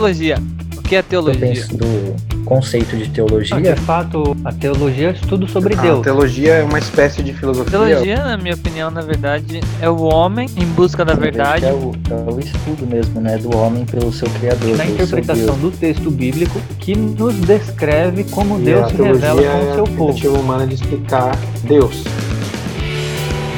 [0.00, 0.36] Teologia.
[0.76, 1.40] O que é Eu teologia?
[1.40, 3.58] penso do conceito de teologia.
[3.58, 6.02] De fato, a teologia é estudo sobre A Deus.
[6.02, 7.70] teologia é uma espécie de filosofia.
[7.78, 11.64] Teologia, na minha opinião, na verdade, é o homem em busca da verdade.
[11.64, 13.38] É o, é o estudo mesmo, né?
[13.38, 14.76] Do homem pelo seu criador.
[14.76, 19.48] Na interpretação do texto bíblico que nos descreve como E Deus a se revela com
[19.48, 20.06] é o a seu povo.
[20.08, 22.04] tentativa humana de explicar Deus.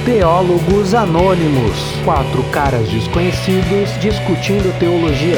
[0.05, 1.75] Teólogos Anônimos.
[2.05, 5.37] Quatro caras desconhecidos discutindo teologia.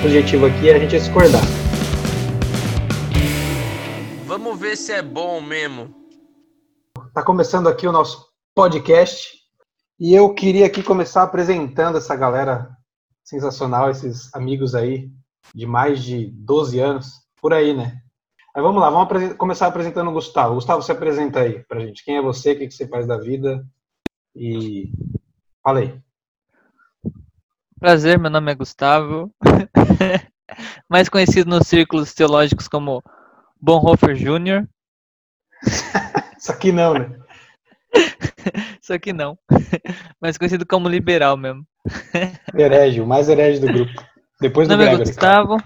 [0.00, 1.42] O objetivo aqui é a gente discordar.
[4.26, 5.92] Vamos ver se é bom mesmo.
[7.12, 9.36] Tá começando aqui o nosso podcast
[9.98, 12.70] e eu queria aqui começar apresentando essa galera
[13.24, 15.10] sensacional, esses amigos aí
[15.52, 18.00] de mais de 12 anos, por aí, né?
[18.54, 20.54] Mas vamos lá, vamos começar apresentando o Gustavo.
[20.54, 22.04] Gustavo, se apresenta aí pra gente.
[22.04, 23.66] Quem é você, o que que você faz da vida?
[24.36, 24.92] E
[25.60, 26.00] fala aí.
[27.78, 29.32] Prazer, meu nome é Gustavo.
[30.90, 33.02] Mais conhecido nos círculos teológicos como
[33.60, 34.66] Bonhoeffer Jr.
[36.36, 37.16] Isso aqui não, né?
[38.82, 39.38] Isso aqui não.
[40.20, 41.64] Mais conhecido como liberal mesmo.
[42.52, 43.92] Herege, o mais herege do grupo.
[44.40, 45.48] Depois do Meu nome é claro.
[45.48, 45.56] Gustavo.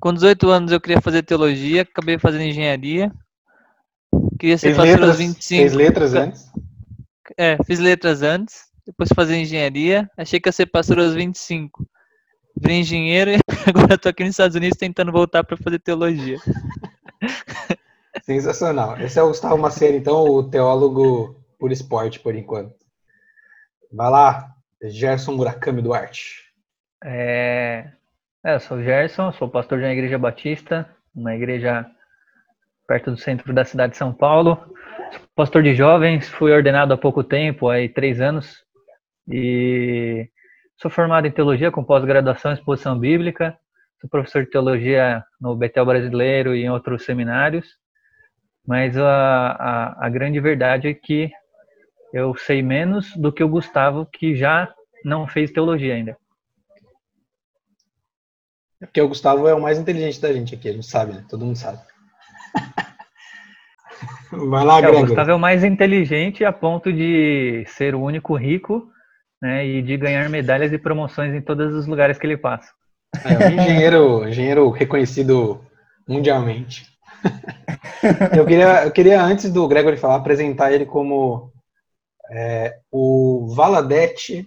[0.00, 3.12] Com 18 anos eu queria fazer teologia, acabei fazendo engenharia.
[4.38, 5.60] Queria ser Fez pastor letras, aos 25.
[5.60, 6.52] fez letras antes?
[7.38, 10.10] É, fiz letras antes, depois fazer engenharia.
[10.16, 11.86] Achei que ia ser pastor aos 25.
[12.56, 16.38] Virei engenheiro e agora tô aqui nos Estados Unidos tentando voltar para fazer teologia.
[18.22, 18.98] Sensacional.
[19.00, 22.74] Esse é o Gustavo Macedo, então, o teólogo por esporte, por enquanto.
[23.92, 26.44] Vai lá, Gerson Murakami Duarte.
[27.04, 27.90] É,
[28.44, 31.86] é, eu sou o Gerson, sou pastor de uma igreja batista, uma igreja
[32.86, 34.56] perto do centro da cidade de São Paulo.
[35.12, 38.63] Sou pastor de jovens, fui ordenado há pouco tempo, aí três anos,
[39.28, 40.28] e
[40.80, 43.56] sou formado em teologia com pós-graduação em exposição bíblica.
[44.00, 47.66] Sou professor de teologia no Betel Brasileiro e em outros seminários.
[48.66, 51.30] Mas a, a, a grande verdade é que
[52.12, 54.72] eu sei menos do que o Gustavo, que já
[55.04, 56.16] não fez teologia ainda.
[58.80, 61.24] É porque o Gustavo é o mais inteligente da gente aqui, a gente sabe, né?
[61.28, 61.78] Todo mundo sabe.
[64.30, 65.06] Vai lá, É, o Gregory.
[65.06, 68.90] Gustavo é o mais inteligente a ponto de ser o único rico
[69.44, 72.72] né, e de ganhar medalhas e promoções em todos os lugares que ele passa.
[73.22, 75.60] É um engenheiro, engenheiro reconhecido
[76.08, 76.86] mundialmente.
[78.36, 81.50] Eu queria, eu queria, antes do Gregory falar, apresentar ele como
[82.30, 84.46] é, o Valadete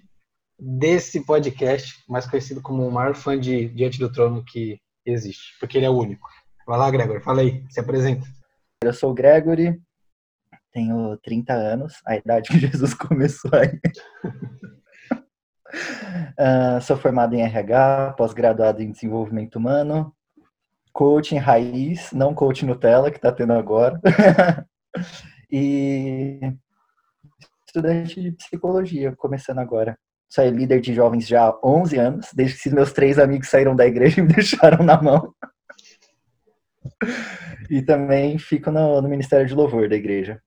[0.60, 5.76] desse podcast, mais conhecido como o maior fã de Diante do Trono que existe, porque
[5.76, 6.30] ele é o único.
[6.68, 8.28] Vai lá, Gregory, fala aí, se apresenta.
[8.84, 9.82] Eu sou o Gregory,
[10.72, 13.80] tenho 30 anos, a idade que Jesus começou aí.
[16.38, 20.14] Ah, sou formado em RH, pós-graduado em desenvolvimento humano,
[20.94, 24.00] coaching raiz, não coaching Nutella, que está tendo agora.
[25.52, 26.40] e
[27.68, 29.98] estudante de psicologia, começando agora.
[30.30, 33.86] Sou líder de jovens já há 11 anos, desde que meus três amigos saíram da
[33.86, 35.34] igreja e me deixaram na mão.
[37.70, 40.42] E também fico no, no Ministério de Louvor da igreja.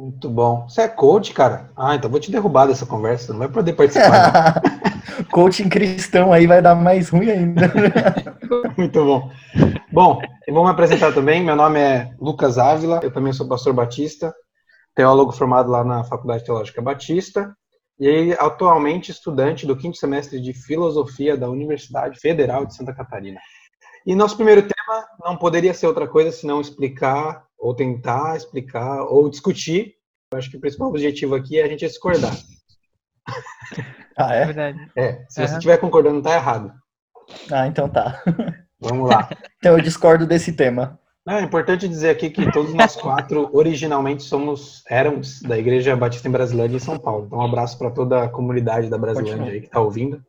[0.00, 0.66] Muito bom.
[0.66, 1.70] Você é coach, cara?
[1.76, 4.62] Ah, então vou te derrubar dessa conversa, não vai poder participar.
[5.30, 7.70] Coaching cristão aí vai dar mais ruim ainda.
[8.78, 9.30] Muito bom.
[9.92, 11.44] Bom, eu vou me apresentar também.
[11.44, 14.34] Meu nome é Lucas Ávila, eu também sou pastor batista,
[14.94, 17.54] teólogo formado lá na Faculdade Teológica Batista
[17.98, 23.38] e atualmente estudante do quinto semestre de Filosofia da Universidade Federal de Santa Catarina.
[24.06, 29.28] E nosso primeiro tema não poderia ser outra coisa senão explicar, ou tentar explicar, ou
[29.28, 29.94] discutir.
[30.32, 32.34] Eu acho que o principal objetivo aqui é a gente discordar.
[34.16, 34.46] Ah, É é?
[34.46, 34.90] verdade.
[34.96, 35.52] É, se você Aham.
[35.58, 36.72] estiver concordando, tá errado.
[37.52, 38.22] Ah, então tá.
[38.80, 39.28] Vamos lá.
[39.60, 40.98] Então eu discordo desse tema.
[41.26, 46.26] Não, é importante dizer aqui que todos nós quatro originalmente somos éramos da Igreja Batista
[46.26, 47.26] em Brasilândia em São Paulo.
[47.26, 50.24] Então um abraço para toda a comunidade da Brasilândia aí que tá ouvindo.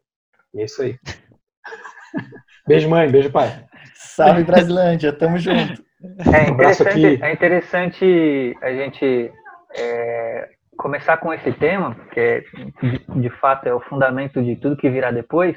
[0.54, 1.00] E é isso aí.
[2.68, 3.66] Beijo mãe, beijo pai.
[3.96, 5.82] Salve Brasilândia, tamo junto.
[6.04, 9.32] É interessante, é interessante a gente
[9.76, 12.44] é, começar com esse tema, que
[12.82, 15.56] de, de fato é o fundamento de tudo que virá depois.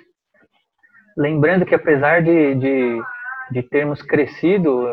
[1.17, 3.03] Lembrando que apesar de, de,
[3.53, 4.87] de termos crescido,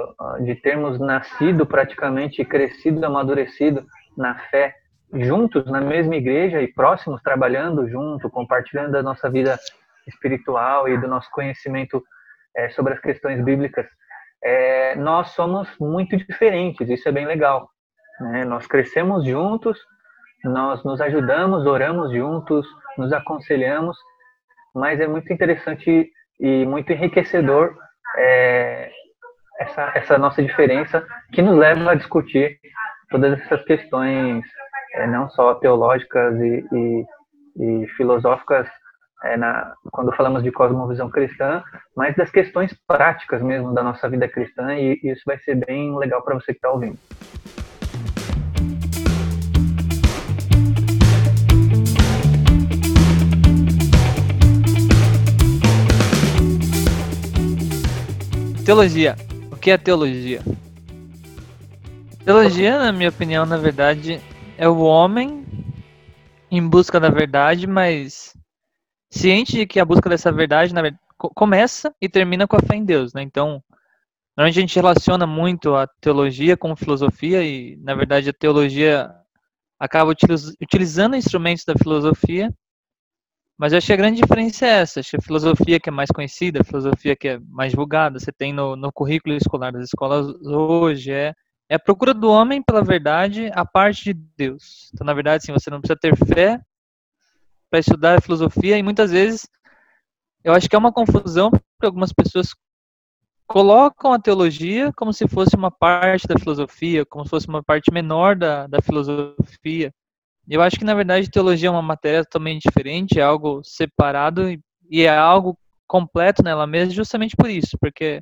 [0.45, 3.85] de termos nascido praticamente, crescido, amadurecido
[4.17, 4.73] na fé,
[5.13, 9.59] juntos na mesma igreja e próximos, trabalhando junto, compartilhando da nossa vida
[10.07, 12.01] espiritual e do nosso conhecimento
[12.55, 13.85] é, sobre as questões bíblicas,
[14.43, 17.69] é, nós somos muito diferentes, isso é bem legal.
[18.19, 18.45] Né?
[18.45, 19.77] Nós crescemos juntos,
[20.43, 22.65] nós nos ajudamos, oramos juntos,
[22.97, 23.97] nos aconselhamos,
[24.73, 27.75] mas é muito interessante e muito enriquecedor
[28.17, 28.91] é,
[29.59, 32.59] essa, essa nossa diferença que nos leva a discutir
[33.09, 34.43] todas essas questões,
[34.95, 37.05] é, não só teológicas e, e,
[37.83, 38.67] e filosóficas,
[39.23, 41.63] é, na, quando falamos de cosmovisão cristã,
[41.95, 45.97] mas das questões práticas mesmo da nossa vida cristã, e, e isso vai ser bem
[45.97, 46.97] legal para você que está ouvindo.
[58.65, 59.15] Teologia.
[59.51, 60.41] O que é teologia?
[62.23, 64.21] Teologia, na minha opinião, na verdade,
[64.57, 65.45] é o homem
[66.49, 68.33] em busca da verdade, mas
[69.11, 70.97] ciente de que a busca dessa verdade verdade,
[71.35, 73.21] começa e termina com a fé em Deus, né?
[73.21, 73.63] Então,
[74.35, 79.11] normalmente a gente relaciona muito a teologia com filosofia e, na verdade, a teologia
[79.79, 80.13] acaba
[80.61, 82.51] utilizando instrumentos da filosofia
[83.61, 84.99] mas eu acho que a grande diferença é essa.
[84.99, 88.31] Acho que a filosofia que é mais conhecida, a filosofia que é mais divulgada, você
[88.31, 91.31] tem no, no currículo escolar das escolas hoje, é,
[91.69, 94.89] é a procura do homem pela verdade a parte de Deus.
[94.91, 96.59] Então, na verdade, sim, você não precisa ter fé
[97.71, 99.47] para estudar filosofia e muitas vezes
[100.43, 102.49] eu acho que é uma confusão porque algumas pessoas
[103.47, 107.91] colocam a teologia como se fosse uma parte da filosofia, como se fosse uma parte
[107.91, 109.93] menor da, da filosofia.
[110.49, 114.59] Eu acho que, na verdade, teologia é uma matéria totalmente diferente, é algo separado e,
[114.89, 115.57] e é algo
[115.87, 118.21] completo nela mesma justamente por isso, porque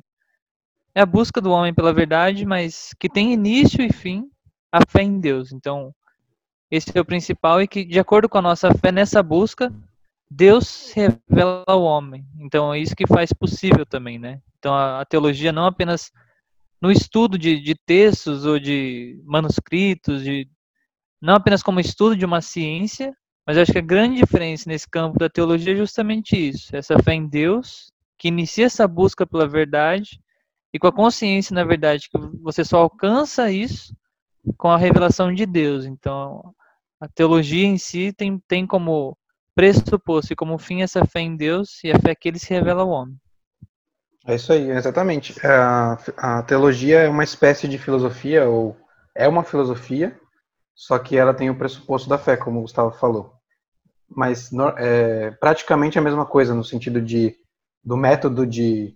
[0.94, 4.28] é a busca do homem pela verdade, mas que tem início e fim
[4.72, 5.52] a fé em Deus.
[5.52, 5.92] Então,
[6.70, 9.72] esse é o principal e que, de acordo com a nossa fé nessa busca,
[10.30, 12.24] Deus revela ao homem.
[12.38, 14.40] Então, é isso que faz possível também, né?
[14.58, 16.12] Então, a, a teologia não apenas
[16.80, 20.48] no estudo de, de textos ou de manuscritos, de
[21.20, 23.14] não apenas como estudo de uma ciência,
[23.46, 27.14] mas acho que a grande diferença nesse campo da teologia é justamente isso, essa fé
[27.14, 30.20] em Deus, que inicia essa busca pela verdade,
[30.72, 33.94] e com a consciência, na verdade, que você só alcança isso
[34.56, 35.84] com a revelação de Deus.
[35.84, 36.54] Então,
[37.00, 39.16] a teologia em si tem, tem como
[39.54, 42.82] pressuposto e como fim essa fé em Deus e a fé que ele se revela
[42.82, 43.16] ao homem.
[44.26, 45.34] É isso aí, exatamente.
[45.44, 48.76] A, a teologia é uma espécie de filosofia, ou
[49.14, 50.18] é uma filosofia,
[50.74, 53.32] só que ela tem o pressuposto da fé, como o Gustavo falou.
[54.08, 57.36] Mas é praticamente a mesma coisa no sentido de
[57.82, 58.94] do método de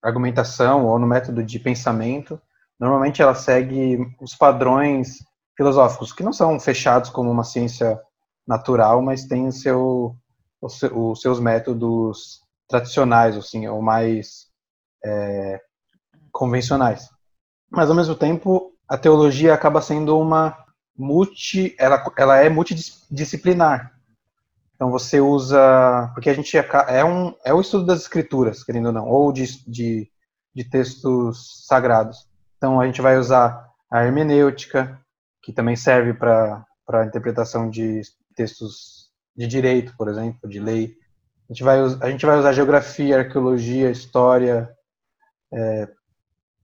[0.00, 2.40] argumentação ou no método de pensamento.
[2.78, 5.18] Normalmente ela segue os padrões
[5.58, 8.00] filosóficos que não são fechados como uma ciência
[8.46, 10.16] natural, mas tem o seu,
[10.62, 14.46] os seus métodos tradicionais, assim, ou mais
[15.04, 15.60] é,
[16.30, 17.10] convencionais.
[17.68, 20.56] Mas ao mesmo tempo, a teologia acaba sendo uma
[20.96, 23.92] multi, ela, ela é multidisciplinar.
[24.76, 28.92] Então você usa, porque a gente é um é o estudo das escrituras, querendo ou
[28.92, 30.08] não, ou de, de,
[30.54, 32.28] de textos sagrados.
[32.56, 35.00] Então a gente vai usar a hermenêutica,
[35.48, 38.02] que também serve para para interpretação de
[38.34, 40.94] textos de direito, por exemplo, de lei.
[41.48, 44.70] A gente vai, a gente vai usar geografia, arqueologia, história,
[45.52, 45.88] é,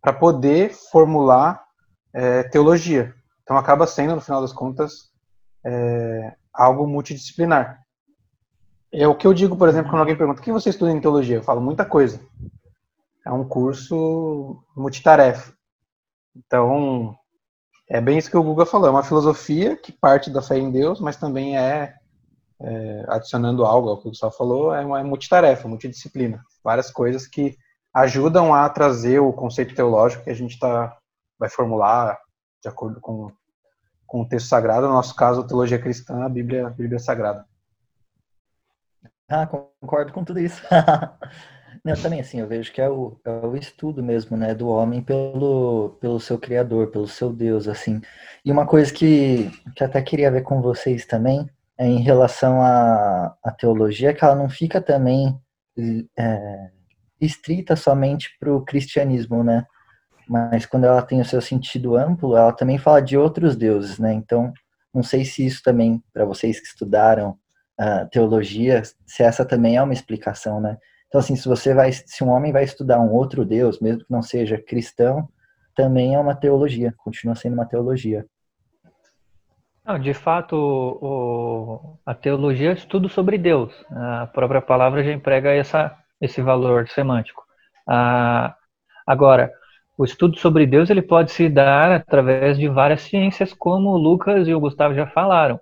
[0.03, 1.63] para poder formular
[2.13, 3.15] é, teologia.
[3.43, 5.11] Então acaba sendo, no final das contas,
[5.65, 7.83] é, algo multidisciplinar.
[8.93, 11.01] É o que eu digo, por exemplo, quando alguém pergunta o que você estuda em
[11.01, 12.21] teologia, eu falo muita coisa.
[13.27, 15.55] É um curso multitarefa.
[16.35, 17.15] Então,
[17.95, 20.69] é bem isso que o Guga falou, é uma filosofia que parte da fé em
[20.69, 21.95] Deus, mas também é,
[22.61, 26.43] é adicionando algo ao que o Gustavo falou, é uma é multitarefa, multidisciplina.
[26.65, 27.57] Várias coisas que
[27.95, 30.99] ajudam a trazer o conceito teológico que a gente tá,
[31.39, 32.19] vai formular
[32.61, 33.31] de acordo com,
[34.05, 37.47] com o texto sagrado, no nosso caso, a teologia cristã, a Bíblia, a Bíblia Sagrada.
[39.29, 40.61] Ah, concordo com tudo isso.
[41.85, 45.03] Não, também assim, eu vejo que é o, é o estudo mesmo, né, do homem
[45.03, 48.01] pelo, pelo seu Criador, pelo seu Deus, assim.
[48.45, 53.37] E uma coisa que, que até queria ver com vocês também, é em relação à,
[53.45, 55.39] à teologia, que ela não fica também
[56.19, 56.71] é,
[57.21, 59.67] estrita somente para o cristianismo, né?
[60.29, 64.13] mas quando ela tem o seu sentido amplo, ela também fala de outros deuses, né?
[64.13, 64.53] Então,
[64.93, 67.37] não sei se isso também, para vocês que estudaram
[67.81, 70.79] uh, teologia, se essa também é uma explicação, né?
[71.15, 74.11] Então, assim, se você vai, se um homem vai estudar um outro Deus, mesmo que
[74.11, 75.29] não seja cristão,
[75.73, 78.27] também é uma teologia, continua sendo uma teologia.
[79.85, 83.73] Não, de fato, o, a teologia é estudo sobre Deus.
[83.93, 87.45] A própria palavra já emprega essa, esse valor semântico.
[87.87, 88.57] Ah,
[89.07, 89.53] agora,
[89.97, 94.49] o estudo sobre Deus ele pode se dar através de várias ciências, como o Lucas
[94.49, 95.61] e o Gustavo já falaram.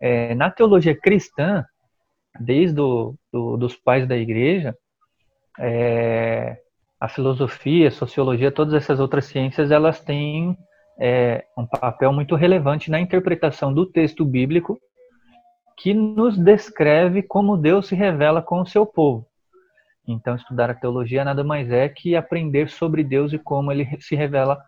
[0.00, 1.64] É, na teologia cristã,
[2.40, 4.74] desde o do, dos pais da igreja,
[5.58, 6.58] é,
[6.98, 10.56] a filosofia, a sociologia, todas essas outras ciências, elas têm
[10.98, 14.78] é, um papel muito relevante na interpretação do texto bíblico
[15.78, 19.26] que nos descreve como Deus se revela com o seu povo.
[20.08, 24.16] Então, estudar a teologia nada mais é que aprender sobre Deus e como ele se
[24.16, 24.58] revela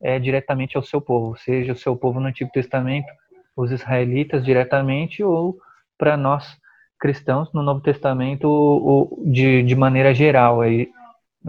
[0.00, 3.08] é, diretamente ao seu povo, seja o seu povo no Antigo Testamento,
[3.56, 5.58] os israelitas diretamente, ou
[5.98, 6.61] para nós
[7.02, 10.86] cristãos no Novo Testamento o, de, de maneira geral, é,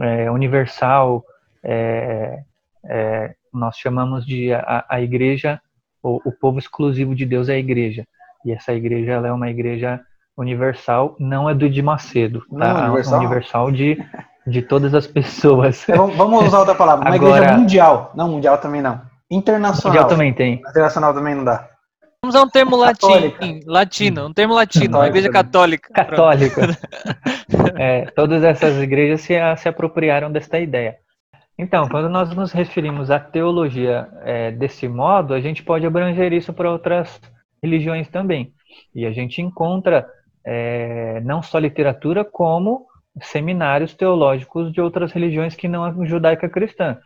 [0.00, 1.22] é universal,
[1.62, 2.40] é,
[2.84, 5.60] é, nós chamamos de a, a igreja,
[6.02, 8.04] o, o, povo exclusivo de Deus é a igreja.
[8.44, 10.00] E essa igreja ela é uma igreja
[10.36, 12.74] universal, não é do de Macedo, tá?
[12.74, 13.18] Não, universal?
[13.20, 14.04] universal de,
[14.44, 15.86] de todas as pessoas.
[15.88, 18.10] Então, vamos usar outra palavra, uma Agora- igreja mundial.
[18.16, 19.00] Não, mundial também não.
[19.30, 19.92] Internacional.
[19.92, 20.54] Mundial também tem.
[20.68, 21.73] Internacional também não dá.
[22.24, 25.92] Vamos usar um termo latim, latino, um termo latino, uma igreja católica.
[25.92, 26.62] Católica.
[27.76, 30.96] É, todas essas igrejas se, se apropriaram desta ideia.
[31.58, 36.52] Então, quando nós nos referimos à teologia é, desse modo, a gente pode abranger isso
[36.52, 37.20] para outras
[37.62, 38.52] religiões também.
[38.94, 40.06] E a gente encontra
[40.44, 42.86] é, não só literatura, como
[43.20, 46.98] seminários teológicos de outras religiões que não a judaica cristã.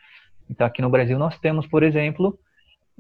[0.50, 2.38] Então, aqui no Brasil, nós temos, por exemplo,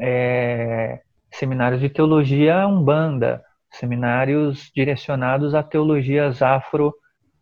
[0.00, 6.94] é, seminários de teologia umbanda, seminários direcionados a teologias afro,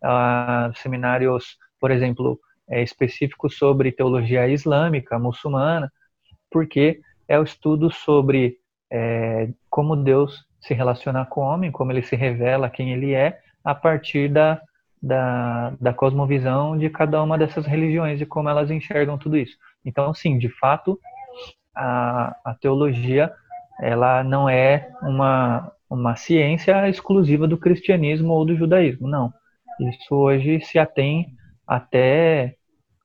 [0.03, 2.39] a seminários, por exemplo,
[2.69, 5.91] é, específicos sobre teologia islâmica, muçulmana,
[6.51, 8.57] porque é o estudo sobre
[8.91, 13.39] é, como Deus se relaciona com o homem, como ele se revela quem ele é,
[13.63, 14.61] a partir da,
[15.01, 19.57] da, da cosmovisão de cada uma dessas religiões e como elas enxergam tudo isso.
[19.85, 20.99] Então, sim, de fato,
[21.75, 23.31] a, a teologia
[23.81, 29.31] ela não é uma, uma ciência exclusiva do cristianismo ou do judaísmo, não.
[29.79, 31.27] Isso hoje se atém
[31.67, 32.55] até.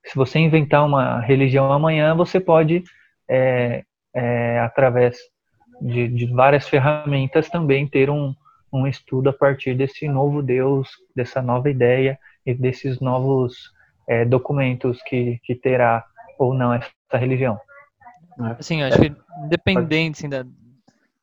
[0.04, 2.82] Se você inventar uma religião amanhã, você pode,
[3.28, 5.18] é, é, através
[5.80, 8.34] de, de várias ferramentas, também ter um,
[8.72, 13.54] um estudo a partir desse novo Deus, dessa nova ideia e desses novos
[14.08, 16.04] é, documentos que, que terá
[16.38, 17.60] ou não essa religião.
[18.38, 18.46] Eu
[18.86, 19.14] acho que
[19.44, 20.44] independente assim, da,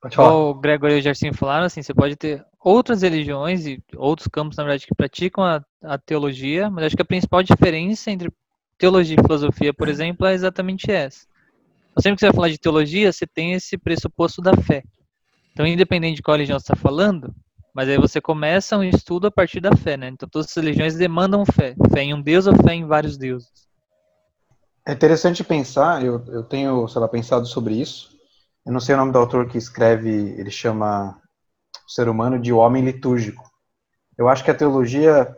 [0.06, 4.28] Igual o Gregor e o Gersinho falaram, assim, você pode ter outras religiões e outros
[4.28, 8.32] campos, na verdade, que praticam a, a teologia, mas acho que a principal diferença entre
[8.78, 11.28] teologia e filosofia, por exemplo, é exatamente essa.
[11.98, 14.84] Sempre que você vai falar de teologia, você tem esse pressuposto da fé.
[15.52, 17.36] Então, independente de qual religião você está falando,
[17.74, 20.08] mas aí você começa um estudo a partir da fé, né?
[20.08, 21.76] Então, todas as religiões demandam fé.
[21.94, 23.50] Fé em um Deus ou fé em vários deuses.
[24.86, 28.19] É interessante pensar, eu, eu tenho, sei lá, pensado sobre isso.
[28.70, 31.20] Eu não sei o nome do autor que escreve, ele chama
[31.88, 33.44] o ser humano de homem litúrgico.
[34.16, 35.36] Eu acho que a teologia,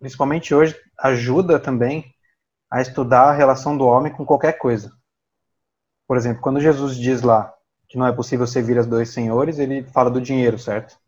[0.00, 2.12] principalmente hoje, ajuda também
[2.68, 4.90] a estudar a relação do homem com qualquer coisa.
[6.04, 7.54] Por exemplo, quando Jesus diz lá
[7.88, 10.98] que não é possível servir a dois senhores, ele fala do dinheiro, certo?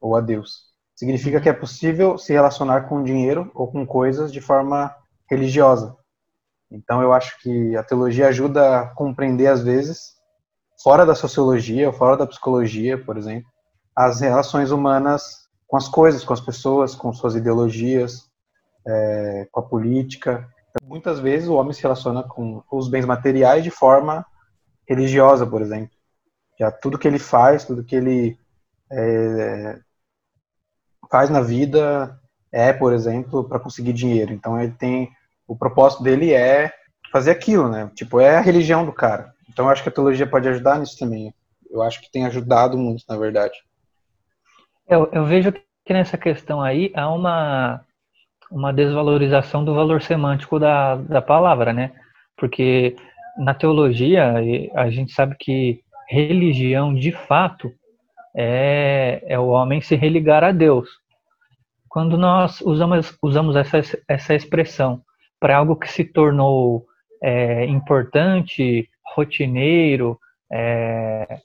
[0.00, 0.72] Ou a Deus.
[0.96, 4.92] Significa que é possível se relacionar com dinheiro ou com coisas de forma
[5.30, 5.96] religiosa.
[6.68, 10.18] Então eu acho que a teologia ajuda a compreender às vezes,
[10.82, 13.48] fora da sociologia, fora da psicologia, por exemplo,
[13.94, 18.28] as relações humanas com as coisas, com as pessoas, com suas ideologias,
[18.86, 20.48] é, com a política.
[20.70, 24.24] Então, muitas vezes o homem se relaciona com os bens materiais de forma
[24.88, 25.90] religiosa, por exemplo.
[26.58, 28.38] Já tudo que ele faz, tudo que ele
[28.90, 29.78] é,
[31.10, 32.18] faz na vida
[32.50, 34.32] é, por exemplo, para conseguir dinheiro.
[34.32, 35.10] Então ele tem
[35.46, 36.72] o propósito dele é
[37.12, 37.90] fazer aquilo, né?
[37.94, 39.34] Tipo, é a religião do cara.
[39.60, 41.34] Então acho que a teologia pode ajudar nisso também.
[41.70, 43.52] Eu acho que tem ajudado muito, na verdade.
[44.88, 47.84] Eu, eu vejo que nessa questão aí há uma,
[48.50, 51.92] uma desvalorização do valor semântico da, da palavra, né?
[52.38, 52.96] Porque
[53.36, 54.32] na teologia
[54.74, 57.70] a gente sabe que religião de fato
[58.34, 60.88] é, é o homem se religar a Deus.
[61.86, 65.02] Quando nós usamos, usamos essa, essa expressão
[65.38, 66.86] para algo que se tornou
[67.22, 70.18] é, importante, rotineiro,
[70.50, 71.40] é,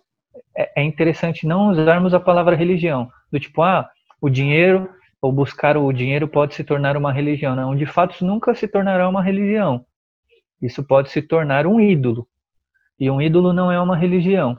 [0.76, 3.90] é interessante não usarmos a palavra religião, do tipo, ah,
[4.22, 4.90] o dinheiro,
[5.22, 7.56] ou buscar o dinheiro pode se tornar uma religião.
[7.56, 9.86] Não, de fato, isso nunca se tornará uma religião.
[10.62, 12.28] Isso pode se tornar um ídolo.
[13.00, 14.58] E um ídolo não é uma religião.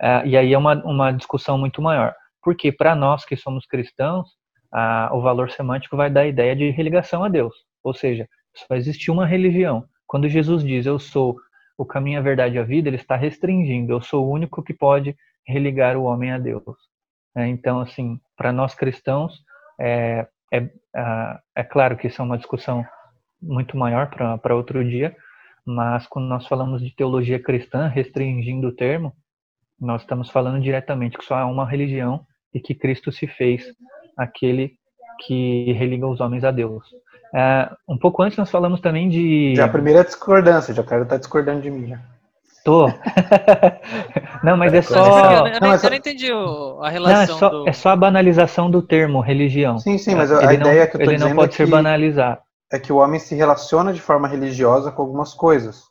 [0.00, 2.14] Ah, e aí é uma, uma discussão muito maior.
[2.42, 4.28] Porque para nós que somos cristãos,
[5.12, 7.54] o valor semântico vai dar a ideia de religação a Deus.
[7.84, 9.84] Ou seja, só existe uma religião.
[10.06, 11.36] Quando Jesus diz eu sou
[11.82, 13.92] o caminho, a verdade e a vida, ele está restringindo.
[13.92, 16.76] Eu sou o único que pode religar o homem a Deus.
[17.36, 19.42] É, então, assim, para nós cristãos,
[19.80, 20.70] é, é,
[21.56, 22.84] é claro que isso é uma discussão
[23.40, 25.16] muito maior para outro dia,
[25.66, 29.12] mas quando nós falamos de teologia cristã, restringindo o termo,
[29.80, 32.24] nós estamos falando diretamente que só há uma religião
[32.54, 33.64] e que Cristo se fez
[34.16, 34.76] aquele
[35.26, 36.84] que religa os homens a Deus.
[37.34, 39.54] É, um pouco antes nós falamos também de.
[39.56, 41.98] Já a primeira discordância, já quero estar discordando de mim já.
[42.64, 42.86] Tô.
[44.44, 44.94] não, mas é só.
[44.94, 47.14] Eu, não, eu não entendi a relação.
[47.14, 47.68] Não, é, só, do...
[47.68, 49.78] é só a banalização do termo religião.
[49.78, 51.70] Sim, sim, mas a ideia não, que eu tô ele não pode é ser que,
[51.70, 52.40] banalizado.
[52.70, 55.84] É que o homem se relaciona de forma religiosa com algumas coisas.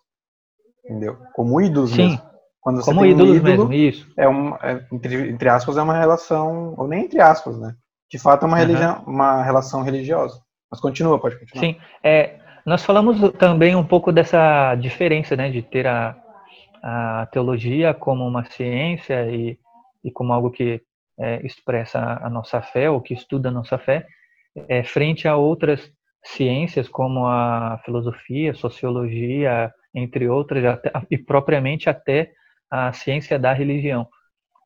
[0.86, 1.18] Entendeu?
[1.34, 2.10] Como ídolos sim.
[2.10, 2.22] mesmo.
[2.62, 4.08] Quando você Como tem ídolos um ídolo, mesmo, isso.
[4.16, 7.76] É um, é, entre, entre aspas, é uma relação, ou nem entre aspas, né?
[8.12, 10.42] De fato é uma, religião, uma relação religiosa.
[10.70, 11.62] Mas continua, pode continuar.
[11.62, 16.16] Sim, é, nós falamos também um pouco dessa diferença, né, de ter a,
[16.84, 19.58] a teologia como uma ciência e,
[20.04, 20.82] e como algo que
[21.18, 24.06] é, expressa a nossa fé, ou que estuda a nossa fé,
[24.68, 25.90] é, frente a outras
[26.24, 32.32] ciências como a filosofia, sociologia, entre outras, até, e propriamente até
[32.70, 34.08] a ciência da religião.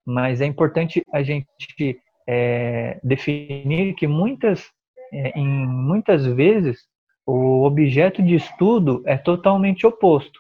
[0.06, 4.66] Mas é importante a gente é, definir que muitas,
[5.14, 6.80] é, em muitas vezes,
[7.26, 10.40] o objeto de estudo é totalmente oposto.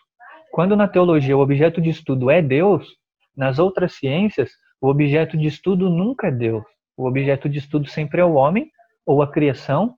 [0.51, 2.87] Quando na teologia o objeto de estudo é Deus,
[3.35, 6.63] nas outras ciências o objeto de estudo nunca é Deus.
[6.95, 8.69] O objeto de estudo sempre é o homem,
[9.05, 9.95] ou a criação,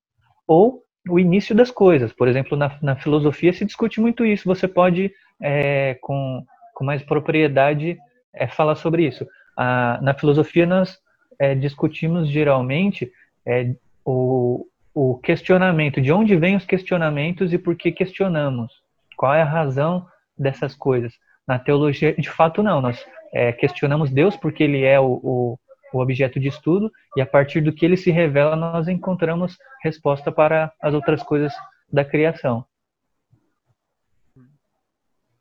[0.47, 2.11] ou o início das coisas.
[2.13, 4.45] Por exemplo, na, na filosofia se discute muito isso.
[4.45, 7.97] Você pode, é, com, com mais propriedade,
[8.33, 9.27] é, falar sobre isso.
[9.57, 10.97] Ah, na filosofia, nós
[11.39, 13.11] é, discutimos geralmente
[13.45, 18.71] é, o, o questionamento, de onde vêm os questionamentos e por que questionamos.
[19.15, 21.13] Qual é a razão dessas coisas?
[21.47, 22.81] Na teologia, de fato, não.
[22.81, 25.59] Nós é, questionamos Deus porque ele é o, o,
[25.93, 30.31] o, objeto de estudo e a partir do que ele se revela, nós encontramos resposta
[30.31, 31.53] para as outras coisas
[31.91, 32.65] da criação.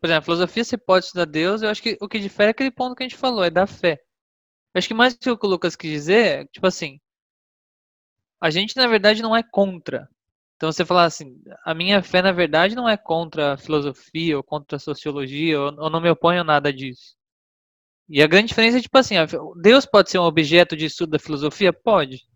[0.00, 2.50] Por exemplo, a filosofia se pode estudar Deus, eu acho que o que difere é
[2.50, 4.00] aquele ponto que a gente falou, é da fé.
[4.76, 7.00] Acho que mais que que o Lucas quis dizer, é, tipo assim,
[8.40, 10.08] a gente na verdade não é contra.
[10.56, 14.42] Então você falar assim, a minha fé na verdade não é contra a filosofia ou
[14.42, 17.16] contra a sociologia, eu não me oponho a nada disso.
[18.08, 19.16] E a grande diferença é tipo assim,
[19.56, 21.72] Deus pode ser um objeto de estudo da filosofia?
[21.72, 22.26] Pode.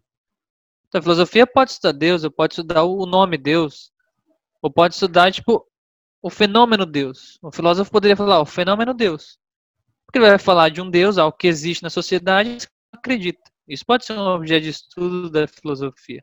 [0.88, 3.92] Então, a filosofia pode estudar Deus, ou pode estudar o nome Deus,
[4.60, 5.64] ou pode estudar tipo
[6.20, 7.38] o fenômeno Deus.
[7.40, 9.39] O filósofo poderia falar o fenômeno Deus.
[10.10, 13.48] Porque ele vai falar de um Deus, algo que existe na sociedade, acredita.
[13.68, 16.20] Isso pode ser um objeto de estudo da filosofia.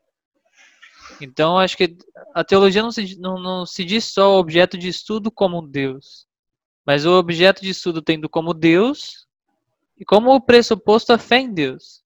[1.22, 1.96] Então, acho que
[2.34, 6.26] a teologia não se, não, não se diz só objeto de estudo como Deus,
[6.84, 9.26] mas o objeto de estudo tendo como Deus
[9.98, 12.02] e como o pressuposto a fé em Deus.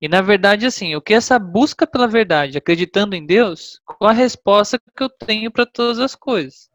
[0.00, 4.14] E na verdade, assim, o que essa busca pela verdade, acreditando em Deus, qual a
[4.14, 6.71] resposta que eu tenho para todas as coisas?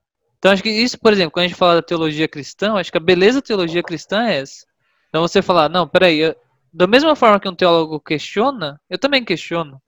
[0.47, 2.97] Então, acho que isso, por exemplo, quando a gente fala da teologia cristã, acho que
[2.97, 4.65] a beleza da teologia cristã é essa.
[5.09, 6.35] Então, você falar, não, peraí, eu,
[6.71, 9.81] da mesma forma que um teólogo questiona, eu também questiono.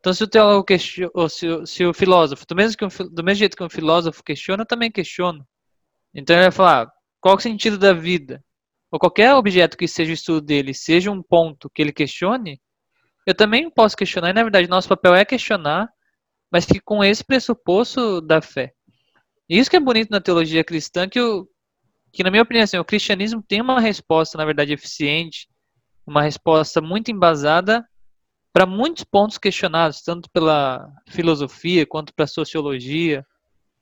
[0.00, 3.24] Então, se o teólogo questiona, ou se, se o filósofo, do mesmo, que um, do
[3.24, 5.46] mesmo jeito que um filósofo questiona, eu também questiono.
[6.14, 8.44] Então, ele vai falar, qual é o sentido da vida?
[8.90, 12.60] Ou qualquer objeto que seja o estudo dele, seja um ponto que ele questione,
[13.26, 14.28] eu também posso questionar.
[14.28, 15.88] E, na verdade, nosso papel é questionar,
[16.50, 18.74] mas que com esse pressuposto da fé.
[19.52, 21.46] E isso que é bonito na teologia cristã, que, o,
[22.10, 25.46] que na minha opinião, assim, o cristianismo tem uma resposta, na verdade, eficiente,
[26.06, 27.86] uma resposta muito embasada
[28.50, 33.26] para muitos pontos questionados, tanto pela filosofia quanto pela sociologia.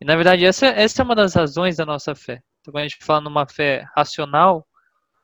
[0.00, 2.42] E, na verdade, essa, essa é uma das razões da nossa fé.
[2.60, 4.66] Então, quando a gente fala numa fé racional,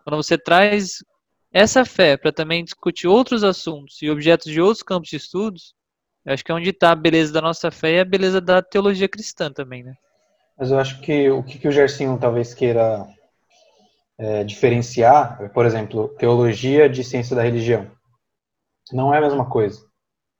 [0.04, 1.02] quando você traz
[1.50, 5.74] essa fé para também discutir outros assuntos e objetos de outros campos de estudos,
[6.24, 8.62] eu acho que é onde está a beleza da nossa fé e a beleza da
[8.62, 9.96] teologia cristã também, né?
[10.58, 13.06] Mas eu acho que o que, que o Gersinho talvez queira
[14.18, 17.90] é, diferenciar, por exemplo, teologia de ciência da religião.
[18.92, 19.80] Não é a mesma coisa,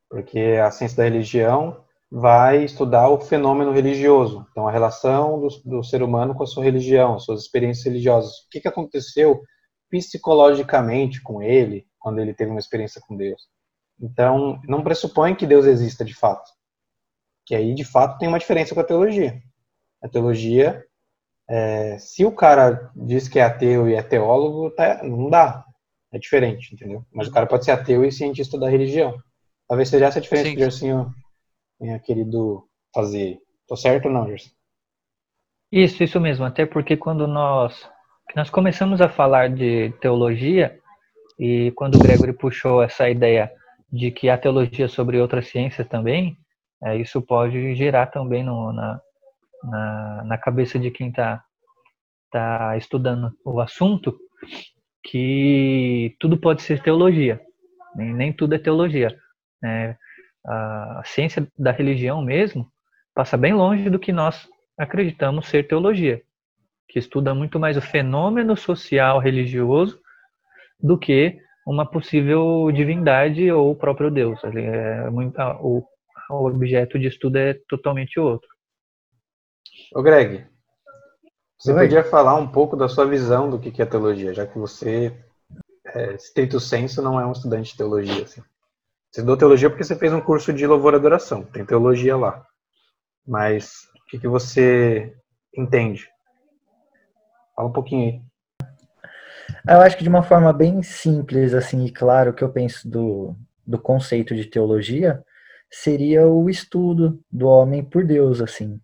[0.09, 5.83] porque a ciência da religião vai estudar o fenômeno religioso, então a relação do, do
[5.83, 8.31] ser humano com a sua religião, as suas experiências religiosas.
[8.31, 9.43] O que, que aconteceu
[9.91, 13.43] psicologicamente com ele quando ele teve uma experiência com Deus?
[14.01, 16.51] Então, não pressupõe que Deus exista de fato.
[17.45, 19.43] Que aí, de fato, tem uma diferença com a teologia.
[20.07, 20.85] A teologia,
[21.51, 25.65] é, se o cara diz que é ateu e é teólogo, tá, não dá.
[26.13, 27.05] É diferente, entendeu?
[27.13, 29.19] Mas o cara pode ser ateu e cientista da religião.
[29.69, 30.55] Talvez seja essa a diferença Sim.
[30.55, 31.13] que o Gersinho
[31.81, 32.63] tenha querido
[32.95, 33.41] fazer.
[33.67, 34.51] Tô certo ou não, Gerson?
[35.73, 36.45] Isso, isso mesmo.
[36.45, 37.91] Até porque quando nós,
[38.37, 40.79] nós começamos a falar de teologia,
[41.37, 43.53] e quando o Gregory puxou essa ideia
[43.93, 46.39] de que a teologia sobre outras ciências também,
[46.85, 49.01] é, isso pode gerar também no, na,
[49.67, 51.43] na, na cabeça de quem está
[52.31, 54.17] tá estudando o assunto
[55.03, 57.41] que tudo pode ser teologia,
[57.95, 59.17] nem, nem tudo é teologia.
[59.63, 59.97] Né?
[60.45, 62.67] A, ciência da religião mesmo
[63.15, 66.21] passa bem longe do que nós acreditamos ser teologia,
[66.89, 69.99] que estuda muito mais o fenômeno social religioso
[70.79, 74.39] do que uma possível divindade ou o próprio Deus.
[74.45, 75.85] É muito, o,
[76.31, 78.56] o objeto de estudo é totalmente outro.
[79.95, 80.45] Ô Greg,
[81.59, 81.85] você Oi.
[81.85, 85.17] podia falar um pouco da sua visão do que é teologia, já que você,
[85.87, 88.25] é, estrito senso, não é um estudante de teologia.
[88.25, 88.41] Assim.
[89.11, 92.45] Você estudou teologia porque você fez um curso de louvor e adoração, tem teologia lá.
[93.27, 95.15] Mas o que, que você
[95.57, 96.09] entende?
[97.55, 98.23] Fala um pouquinho aí.
[99.69, 102.89] Eu acho que de uma forma bem simples, assim, e claro, o que eu penso
[102.89, 105.25] do, do conceito de teologia
[105.71, 108.81] seria o estudo do homem por Deus, assim,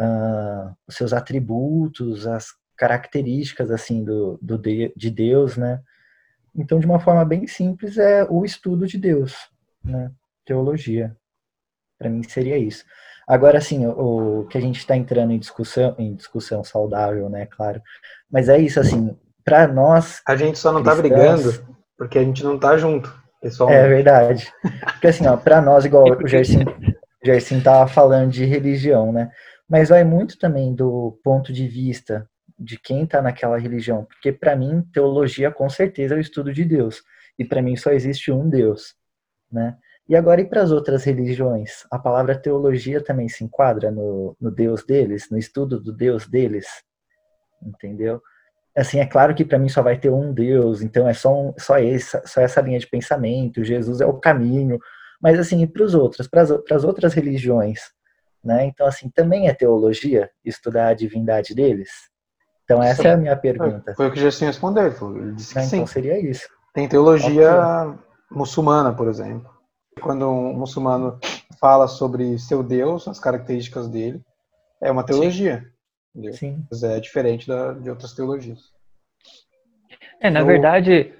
[0.00, 5.80] uh, os seus atributos, as características, assim, do, do de, de Deus, né?
[6.54, 9.34] Então, de uma forma bem simples, é o estudo de Deus,
[9.84, 10.10] né?
[10.44, 11.16] Teologia.
[11.98, 12.84] Para mim seria isso.
[13.26, 17.46] Agora, assim, o, o que a gente está entrando em discussão, em discussão saudável, né?
[17.46, 17.82] Claro.
[18.30, 20.20] Mas é isso, assim, para nós.
[20.26, 21.52] A gente só não está brigando
[21.96, 23.84] porque a gente não está junto, pessoalmente.
[23.84, 24.52] É verdade.
[24.92, 26.64] Porque assim, ó, para nós, igual o Gerson,
[27.24, 29.30] Gerson tava falando de religião, né?
[29.68, 34.56] Mas vai muito também do ponto de vista de quem está naquela religião, porque para
[34.56, 37.02] mim teologia com certeza é o estudo de Deus
[37.38, 38.94] e para mim só existe um Deus,
[39.52, 39.76] né?
[40.08, 41.84] E agora, e para as outras religiões?
[41.90, 46.66] A palavra teologia também se enquadra no, no Deus deles, no estudo do Deus deles?
[47.60, 48.22] Entendeu?
[48.76, 51.54] Assim, é claro que para mim só vai ter um Deus, então é só, um,
[51.58, 54.78] só, esse, só essa linha de pensamento, Jesus é o caminho.
[55.20, 57.80] Mas, assim, para os outros, para as outras religiões,
[58.46, 58.64] né?
[58.66, 61.90] Então, assim, também é teologia estudar a divindade deles?
[62.64, 63.08] Então, essa sim.
[63.08, 63.94] é a minha pergunta.
[63.94, 65.66] Foi o que Jesus respondeu, ele disse que né?
[65.66, 65.76] sim.
[65.76, 66.48] Então, seria isso.
[66.72, 67.94] Tem teologia
[68.30, 69.56] muçulmana, por exemplo
[70.00, 71.18] quando um muçulmano
[71.60, 74.20] fala sobre seu Deus, as características dele,
[74.80, 75.64] é uma teologia.
[76.14, 76.32] Sim.
[76.32, 76.66] Sim.
[76.70, 78.60] Mas é diferente da, de outras teologias.
[80.20, 81.12] É, na verdade,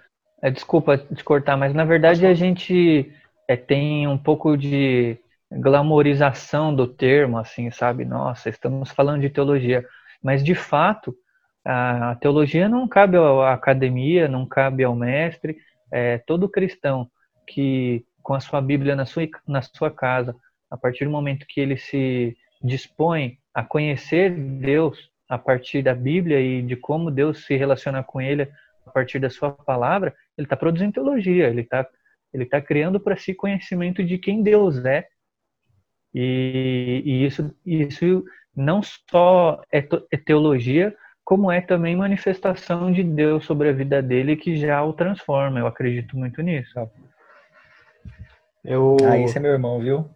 [0.42, 3.12] é, desculpa te cortar, mas na verdade a gente
[3.46, 5.18] é, tem um pouco de
[5.50, 8.04] glamorização do termo, assim, sabe?
[8.04, 9.84] Nossa, estamos falando de teologia.
[10.22, 11.14] Mas, de fato,
[11.64, 15.58] a teologia não cabe à academia, não cabe ao mestre.
[15.92, 17.08] É, todo cristão
[17.46, 20.34] que com a sua Bíblia na sua, na sua casa,
[20.70, 26.40] a partir do momento que ele se dispõe a conhecer Deus a partir da Bíblia
[26.40, 28.48] e de como Deus se relaciona com ele
[28.86, 31.86] a partir da sua palavra, ele está produzindo teologia, ele está
[32.32, 35.06] ele tá criando para si conhecimento de quem Deus é.
[36.14, 43.44] E, e isso, isso não só é, é teologia, como é também manifestação de Deus
[43.44, 45.58] sobre a vida dele que já o transforma.
[45.58, 46.72] Eu acredito muito nisso.
[46.72, 46.90] Sabe?
[48.64, 48.96] Eu...
[49.04, 50.08] Ah, esse é meu irmão, viu?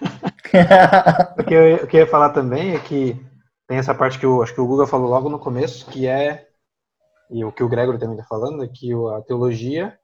[1.38, 3.16] o, que eu, o que eu ia falar também é que
[3.68, 6.48] tem essa parte que eu acho que o Guga falou logo no começo, que é,
[7.30, 9.96] e o que o Gregory também está falando, é que a teologia,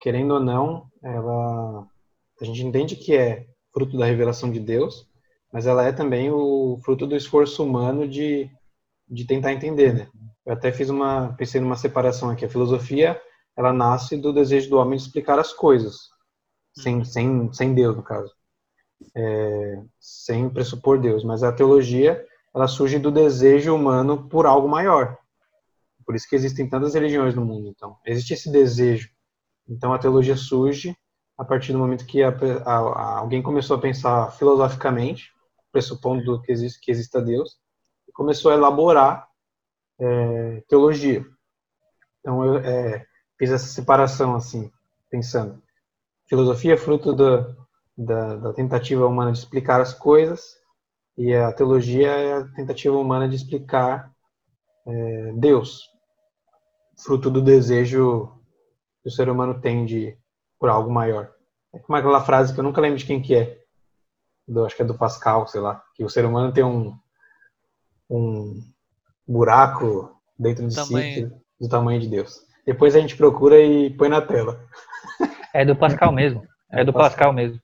[0.00, 1.86] querendo ou não, ela,
[2.40, 3.46] a gente entende que é
[3.76, 5.06] fruto da revelação de Deus,
[5.52, 8.50] mas ela é também o fruto do esforço humano de,
[9.06, 10.08] de tentar entender, né?
[10.46, 12.46] Eu até fiz uma, pensei numa separação aqui.
[12.46, 13.20] A filosofia,
[13.54, 16.08] ela nasce do desejo do homem de explicar as coisas
[16.72, 18.32] sem, sem, sem Deus, no caso.
[19.14, 21.22] É, sem pressupor Deus.
[21.22, 25.18] Mas a teologia, ela surge do desejo humano por algo maior.
[26.06, 27.68] Por isso que existem tantas religiões no mundo.
[27.68, 29.10] Então, existe esse desejo.
[29.68, 30.96] Então, a teologia surge
[31.36, 35.32] a partir do momento que a, a, a, alguém começou a pensar filosoficamente,
[35.70, 37.58] pressupondo que existe que exista Deus,
[38.08, 39.28] e começou a elaborar
[39.98, 41.24] é, teologia.
[42.20, 43.06] Então, eu é,
[43.38, 44.70] fiz essa separação assim,
[45.10, 45.62] pensando
[46.28, 47.54] filosofia é fruto da,
[47.96, 50.56] da, da, tentativa humana de explicar as coisas
[51.16, 54.12] e a teologia é a tentativa humana de explicar
[54.86, 55.88] é, Deus,
[56.96, 58.32] fruto do desejo
[59.02, 60.16] que o ser humano tem de
[60.58, 61.30] por algo maior.
[61.74, 63.58] É como aquela frase que eu nunca lembro de quem que é,
[64.46, 66.96] do, acho que é do Pascal, sei lá, que o ser humano tem um,
[68.08, 68.62] um
[69.26, 71.28] buraco dentro de tamanho.
[71.28, 72.40] si do tamanho de Deus.
[72.64, 74.60] Depois a gente procura e põe na tela.
[75.54, 76.46] É do Pascal mesmo.
[76.70, 77.60] É, do Pascal, mesmo.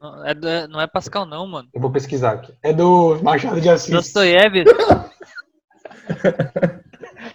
[0.00, 1.68] Não é, do, não é Pascal, não, mano.
[1.72, 2.54] Eu vou pesquisar aqui.
[2.62, 3.90] É do Machado de Assis.
[3.90, 4.64] Dostoiévski.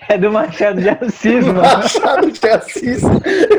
[0.09, 1.61] É do Machado de Assis, mano.
[1.61, 3.01] Machado de Assis.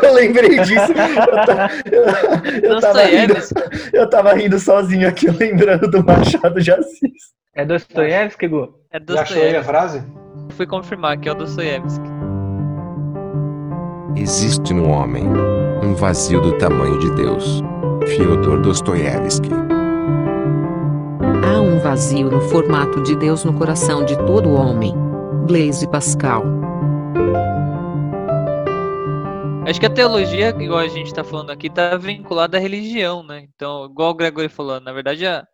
[0.03, 0.93] Eu lembrei disso.
[0.93, 3.91] Eu, ta- eu- eu tava rindo, Dostoiévski.
[3.97, 7.33] eu tava rindo sozinho aqui, lembrando do Machado de Assis.
[7.55, 8.69] É Dostoiévski, Gu?
[8.93, 9.65] É Já achou aí a Dostoiévski.
[9.65, 10.03] frase?
[10.51, 12.05] Fui confirmar que é o Dostoiévski.
[14.17, 15.25] Existe no homem
[15.83, 17.63] um vazio do tamanho de Deus.
[18.07, 19.49] Fyodor Dostoiévski.
[21.45, 24.95] Há um vazio no formato de Deus no coração de todo homem.
[25.47, 26.45] Blaise Pascal.
[29.67, 33.41] Acho que a teologia, igual a gente está falando aqui, está vinculada à religião, né?
[33.55, 35.47] Então, igual o Gregory falou, na verdade a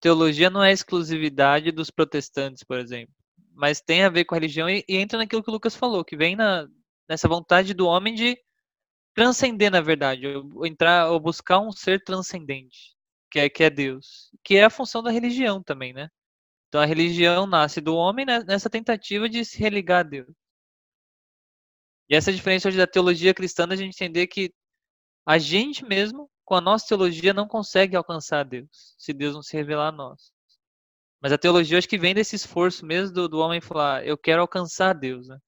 [0.00, 3.14] teologia não é exclusividade dos protestantes, por exemplo,
[3.54, 6.04] mas tem a ver com a religião e, e entra naquilo que o Lucas falou,
[6.04, 6.66] que vem na,
[7.08, 8.38] nessa vontade do homem de
[9.14, 12.94] transcender, na verdade, ou entrar ou buscar um ser transcendente,
[13.30, 16.08] que é que é Deus, que é a função da religião também, né?
[16.68, 20.28] Então a religião nasce do homem nessa tentativa de se religar a Deus.
[22.08, 24.52] E essa é a diferença hoje da teologia cristã, da gente entender que
[25.26, 29.56] a gente mesmo, com a nossa teologia, não consegue alcançar Deus, se Deus não se
[29.56, 30.32] revelar a nós.
[31.20, 34.40] Mas a teologia acho que vem desse esforço mesmo do, do homem falar, eu quero
[34.40, 35.38] alcançar Deus, né?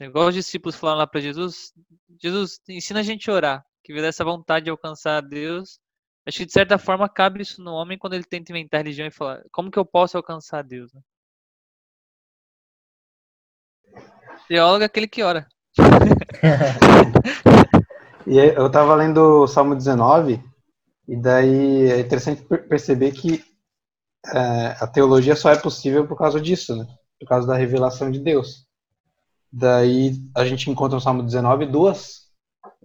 [0.00, 1.72] Igual os discípulos falaram lá para Jesus,
[2.20, 5.78] Jesus, ensina a gente a orar, que vê dessa vontade de alcançar Deus.
[6.26, 9.12] Acho que de certa forma cabe isso no homem quando ele tenta inventar religião e
[9.12, 10.92] falar, como que eu posso alcançar Deus?
[10.92, 11.00] Né?
[14.48, 15.46] Teólogo é aquele que ora.
[18.26, 20.42] E eu tava lendo o Salmo 19,
[21.06, 23.44] e daí é interessante per- perceber que
[24.34, 26.84] é, a teologia só é possível por causa disso, né?
[27.20, 28.66] Por causa da revelação de Deus.
[29.52, 32.25] Daí a gente encontra no Salmo 19 duas,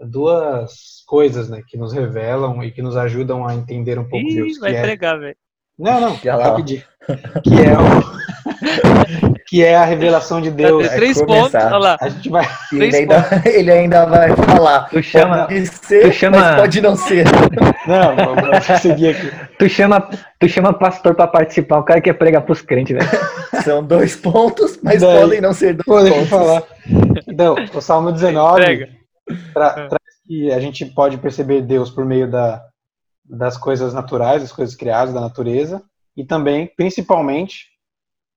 [0.04, 1.62] duas coisas, né?
[1.68, 4.60] Que nos revelam e que nos ajudam a entender um pouco Ih, Deus.
[4.60, 5.36] vai que é- pregar, velho.
[5.80, 6.84] Não, não, Já lá, rapidinho.
[7.44, 9.36] Que é, o...
[9.48, 10.82] que é a revelação de Deus.
[10.86, 11.42] Vai ter três começar.
[11.42, 11.98] pontos, olha lá.
[12.00, 12.48] A gente vai.
[12.72, 14.90] Ele ainda, ele ainda vai falar.
[14.90, 17.26] Tu chama, Pode ser, tu chama- mas pode não ser.
[17.88, 19.32] Não, vamos seguir aqui.
[19.58, 20.08] tu chama,
[20.40, 23.10] tu chama pastor pra participar, o cara quer pregar pros crentes, velho.
[23.64, 26.30] São dois pontos, mas Daí- podem não ser dois eu pontos.
[26.30, 26.64] falar.
[27.28, 28.90] Então, o Salmo 19 Prega.
[29.54, 29.88] Tra- É.
[29.88, 32.64] traz que a gente pode perceber Deus por meio da,
[33.26, 35.84] das coisas naturais, das coisas criadas, da natureza,
[36.16, 37.68] e também, principalmente,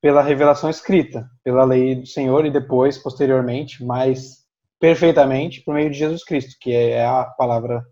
[0.00, 4.44] pela revelação escrita, pela lei do Senhor e depois, posteriormente, mais
[4.80, 7.84] perfeitamente, por meio de Jesus Cristo, que é a palavra,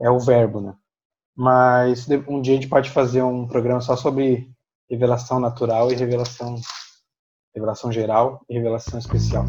[0.00, 0.74] é o verbo, né?
[1.36, 4.48] Mas um dia a gente pode fazer um programa só sobre
[4.88, 6.56] revelação natural e revelação
[7.54, 9.44] revelação geral e revelação especial.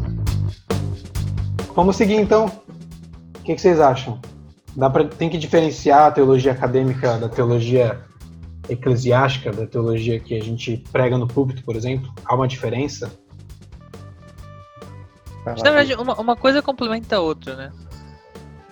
[1.74, 2.50] Vamos seguir então.
[3.42, 4.20] O que, que vocês acham?
[4.76, 8.00] Dá pra, tem que diferenciar a teologia acadêmica da teologia
[8.68, 12.08] eclesiástica, da teologia que a gente prega no púlpito, por exemplo?
[12.24, 13.12] Há uma diferença?
[15.44, 17.72] Vai Na verdade, uma, uma coisa complementa a outra, né?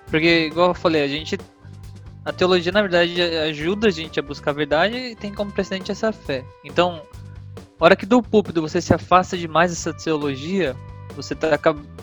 [0.06, 1.36] Porque, igual eu falei, a gente.
[2.24, 5.90] A teologia, na verdade, ajuda a gente a buscar a verdade e tem como precedente
[5.90, 6.44] essa fé.
[6.64, 7.02] Então,
[7.80, 10.76] a hora que do púlpito você se afasta demais dessa teologia,
[11.14, 11.48] você, tá,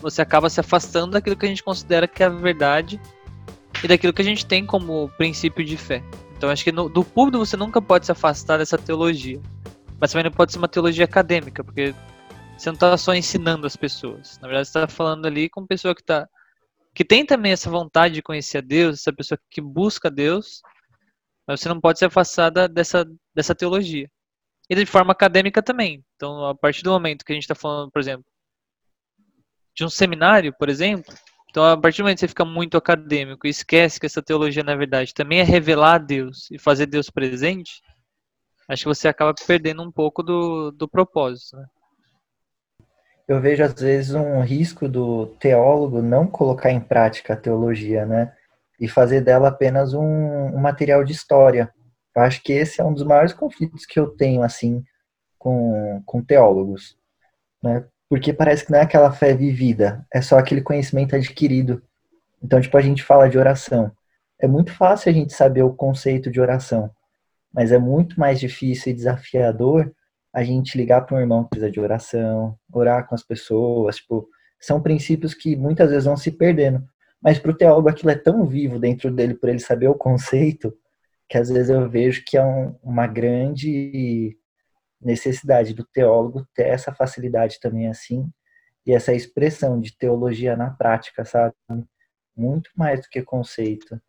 [0.02, 3.00] você acaba se afastando daquilo que a gente considera que é a verdade
[3.84, 6.04] e daquilo que a gente tem como princípio de fé.
[6.36, 9.42] Então, acho que no, do púlpito você nunca pode se afastar dessa teologia.
[10.00, 11.94] Mas também não pode ser uma teologia acadêmica, porque
[12.58, 14.40] você não está só ensinando as pessoas.
[14.40, 16.28] Na verdade, você está falando ali com pessoa que tá,
[16.94, 20.62] que tem também essa vontade de conhecer a Deus, essa pessoa que busca Deus,
[21.48, 24.10] mas você não pode se afastar da- dessa, dessa teologia.
[24.70, 26.04] E de forma acadêmica também.
[26.16, 28.26] Então, a partir do momento que a gente está falando, por exemplo,
[29.78, 31.14] de um seminário, por exemplo,
[31.50, 34.64] então a partir do momento que você fica muito acadêmico e esquece que essa teologia,
[34.64, 37.82] na verdade, também é revelar a Deus e fazer Deus presente,
[38.68, 41.58] acho que você acaba perdendo um pouco do, do propósito.
[41.58, 41.66] Né?
[43.28, 48.34] Eu vejo às vezes um risco do teólogo não colocar em prática a teologia, né?
[48.80, 51.74] E fazer dela apenas um, um material de história.
[52.16, 54.84] Eu acho que esse é um dos maiores conflitos que eu tenho, assim,
[55.38, 56.98] com, com teólogos,
[57.62, 57.86] né?
[58.10, 61.82] Porque parece que não é aquela fé vivida, é só aquele conhecimento adquirido.
[62.42, 63.92] Então, tipo, a gente fala de oração.
[64.40, 66.90] É muito fácil a gente saber o conceito de oração,
[67.54, 69.92] mas é muito mais difícil e desafiador
[70.34, 74.30] a gente ligar para um irmão que precisa de oração, orar com as pessoas, tipo,
[74.60, 76.84] são princípios que muitas vezes vão se perdendo.
[77.22, 80.74] Mas para o teólogo aquilo é tão vivo dentro dele, por ele saber o conceito,
[81.28, 84.38] que às vezes eu vejo que é um, uma grande
[85.02, 88.30] necessidade do teólogo ter essa facilidade também assim,
[88.86, 91.54] e essa expressão de teologia na prática, sabe?
[92.36, 94.00] Muito mais do que conceito.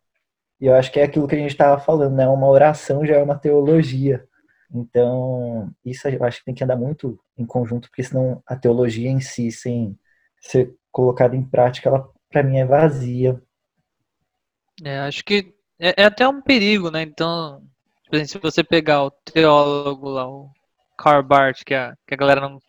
[0.59, 2.27] E eu acho que é aquilo que a gente estava falando, né?
[2.27, 4.25] Uma oração já é uma teologia.
[4.73, 9.09] Então, isso eu acho que tem que andar muito em conjunto, porque senão a teologia
[9.09, 9.97] em si, sem
[10.39, 13.41] ser colocada em prática, ela para mim é vazia.
[14.83, 17.01] É, acho que é, é, até um perigo, né?
[17.01, 17.63] Então,
[18.25, 20.51] se você pegar o teólogo lá, o
[20.99, 22.59] Karl Barth, que a, que a galera não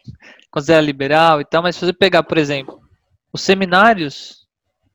[0.51, 2.81] considera liberal e tal, mas se você pegar, por exemplo,
[3.33, 4.47] os seminários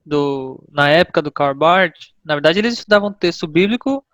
[0.06, 4.06] do, na época do Karl Barth, na verdade eles estudavam texto bíblico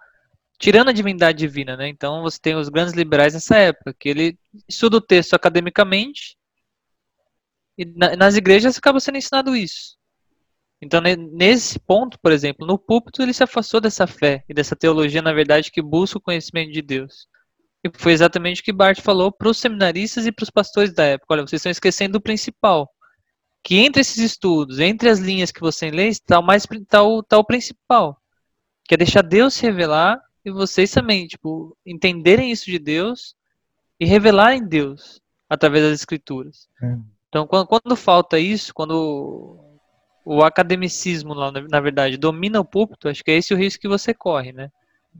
[0.57, 1.87] tirando a divindade divina, né?
[1.87, 6.35] Então você tem os grandes liberais nessa época, que ele estuda o texto academicamente
[7.77, 9.97] e na, nas igrejas acaba sendo ensinado isso.
[10.81, 15.21] Então nesse ponto, por exemplo, no púlpito ele se afastou dessa fé e dessa teologia,
[15.21, 17.27] na verdade, que busca o conhecimento de Deus.
[17.83, 21.03] E foi exatamente o que Bart falou para os seminaristas e para os pastores da
[21.03, 21.33] época.
[21.33, 22.89] Olha, vocês estão esquecendo do principal.
[23.63, 27.19] Que entre esses estudos, entre as linhas que você lê, está o, mais, está o,
[27.19, 28.19] está o principal.
[28.85, 33.35] Que é deixar Deus se revelar e vocês também, tipo, entenderem isso de Deus
[33.99, 36.67] e revelarem Deus através das escrituras.
[36.81, 37.03] Hum.
[37.29, 39.59] Então, quando, quando, falta isso, quando
[40.25, 44.13] o academicismo, na, verdade, domina o púlpito, acho que é esse o risco que você
[44.13, 44.69] corre, né?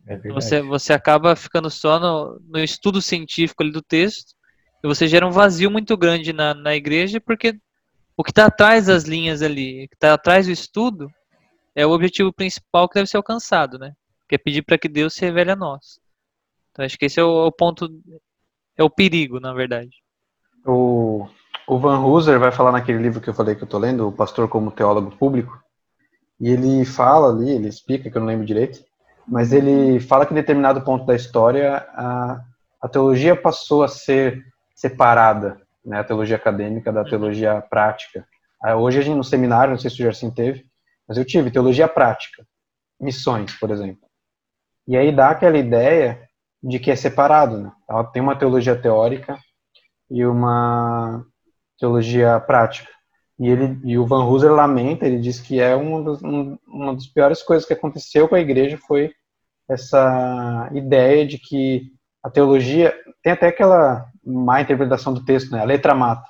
[0.08, 4.34] É você, você acaba ficando só no, no estudo científico ali do texto
[4.84, 7.60] e você gera um vazio muito grande na, na igreja porque
[8.18, 11.10] o que está atrás das linhas ali, o que está atrás do estudo,
[11.76, 13.94] é o objetivo principal que deve ser alcançado, né?
[14.32, 16.00] que é pedir para que Deus se revele a nós.
[16.72, 17.90] Então acho que esse é o, o ponto,
[18.78, 19.92] é o perigo, na verdade.
[20.66, 21.28] O,
[21.68, 24.12] o Van Hooser vai falar naquele livro que eu falei que eu tô lendo, O
[24.12, 25.62] Pastor como Teólogo Público,
[26.40, 28.82] e ele fala ali, ele explica, que eu não lembro direito,
[29.32, 32.42] mas ele fala que em determinado ponto da história a,
[32.82, 34.44] a teologia passou a ser
[34.76, 38.28] separada, né, a teologia acadêmica da teologia prática.
[38.62, 40.66] Ah, hoje a gente no seminário, não sei se o Gerson teve,
[41.08, 42.46] mas eu tive teologia prática,
[43.00, 44.02] missões, por exemplo.
[44.86, 46.28] E aí dá aquela ideia
[46.62, 47.72] de que é separado, né?
[47.90, 49.40] Ela tem uma teologia teórica
[50.10, 51.26] e uma
[51.80, 52.92] teologia prática.
[53.40, 56.94] E ele e o Van Hooser lamenta, ele diz que é uma das, um, uma
[56.94, 59.14] das piores coisas que aconteceu com a igreja foi
[59.72, 65.62] essa ideia de que a teologia tem até aquela má interpretação do texto, né?
[65.62, 66.28] A letra mata.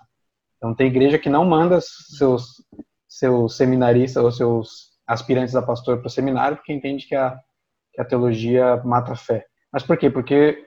[0.58, 2.64] Então tem igreja que não manda seus
[3.08, 7.38] seus seminaristas ou seus aspirantes a pastor para o seminário porque entende que a
[7.94, 9.46] que a teologia mata a fé.
[9.72, 10.10] Mas por quê?
[10.10, 10.66] Porque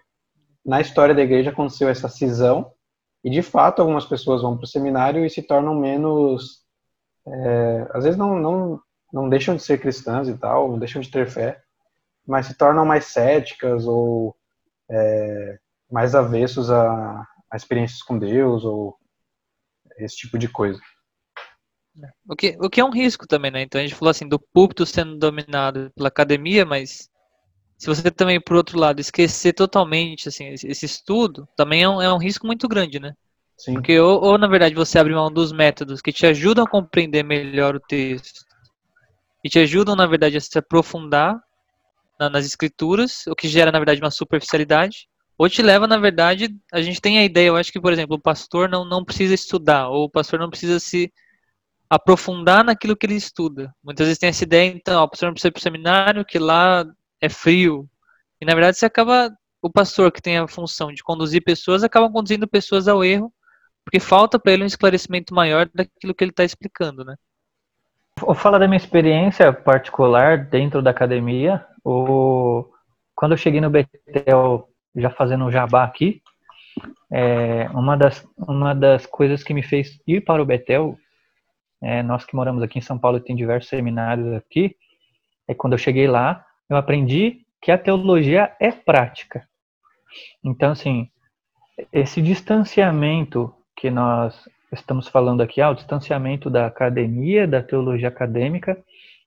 [0.65, 2.71] na história da igreja aconteceu essa cisão
[3.23, 6.61] e de fato algumas pessoas vão para o seminário e se tornam menos,
[7.27, 11.09] é, às vezes não, não não deixam de ser cristãs e tal, não deixam de
[11.09, 11.63] ter fé,
[12.27, 14.37] mas se tornam mais céticas ou
[14.91, 15.59] é,
[15.91, 18.97] mais avessos a, a experiências com Deus ou
[19.99, 20.81] esse tipo de coisa.
[22.29, 23.63] O que, o que é um risco também, né?
[23.63, 27.09] Então a gente falou assim do púlpito sendo dominado pela academia, mas
[27.79, 32.13] se você também, por outro lado, esquecer totalmente assim, esse estudo, também é um, é
[32.13, 33.15] um risco muito grande, né?
[33.57, 33.75] Sim.
[33.75, 37.23] Porque ou, ou, na verdade, você abre mão dos métodos que te ajudam a compreender
[37.23, 38.45] melhor o texto
[39.45, 41.41] e te ajudam, na verdade, a se aprofundar
[42.19, 46.55] na, nas escrituras, o que gera, na verdade, uma superficialidade, ou te leva, na verdade,
[46.73, 49.35] a gente tem a ideia, eu acho que, por exemplo, o pastor não, não precisa
[49.35, 51.13] estudar, ou o pastor não precisa se
[51.91, 53.75] aprofundar naquilo que ele estuda.
[53.83, 56.39] Muitas vezes tem essa ideia, então, o pastor não precisa ir para o seminário, que
[56.39, 56.85] lá
[57.21, 57.89] é frio.
[58.41, 59.31] E na verdade você acaba,
[59.63, 63.33] o pastor que tem a função de conduzir pessoas, acaba conduzindo pessoas ao erro,
[63.85, 67.17] porque falta para ele um esclarecimento maior daquilo que ele está explicando, né?
[68.21, 71.67] Vou falar da minha experiência particular dentro da academia.
[71.85, 72.65] O...
[73.15, 76.23] Quando eu cheguei no Betel, já fazendo um jabá aqui,
[77.13, 80.97] é, uma, das, uma das coisas que me fez ir para o Betel,
[81.83, 84.77] é, nós que moramos aqui em São Paulo tem diversos seminários aqui,
[85.47, 89.47] é quando eu cheguei lá, eu aprendi que a teologia é prática.
[90.43, 91.11] Então, assim,
[91.93, 94.49] esse distanciamento que nós
[94.81, 98.77] estamos falando aqui, ah, o distanciamento da academia, da teologia acadêmica,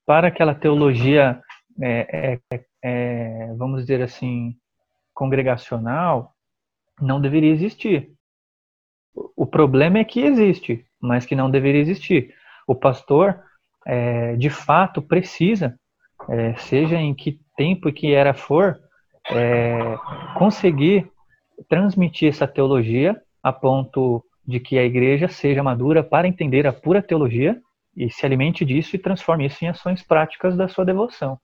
[0.06, 1.42] para aquela teologia,
[1.82, 4.56] é, é, é, vamos dizer assim,
[5.14, 6.34] congregacional,
[7.02, 8.12] não deveria existir.
[9.36, 12.34] O problema é que existe, mas que não deveria existir.
[12.68, 13.42] O pastor,
[13.86, 15.78] é, de fato, precisa
[16.30, 18.80] é, seja em que tempo e que era for,
[19.32, 19.98] é,
[20.38, 21.10] conseguir
[21.68, 27.02] transmitir essa teologia a ponto de que a igreja seja madura para entender a pura
[27.02, 27.60] teologia
[27.96, 31.38] e se alimente disso e transforme isso em ações práticas da sua devoção.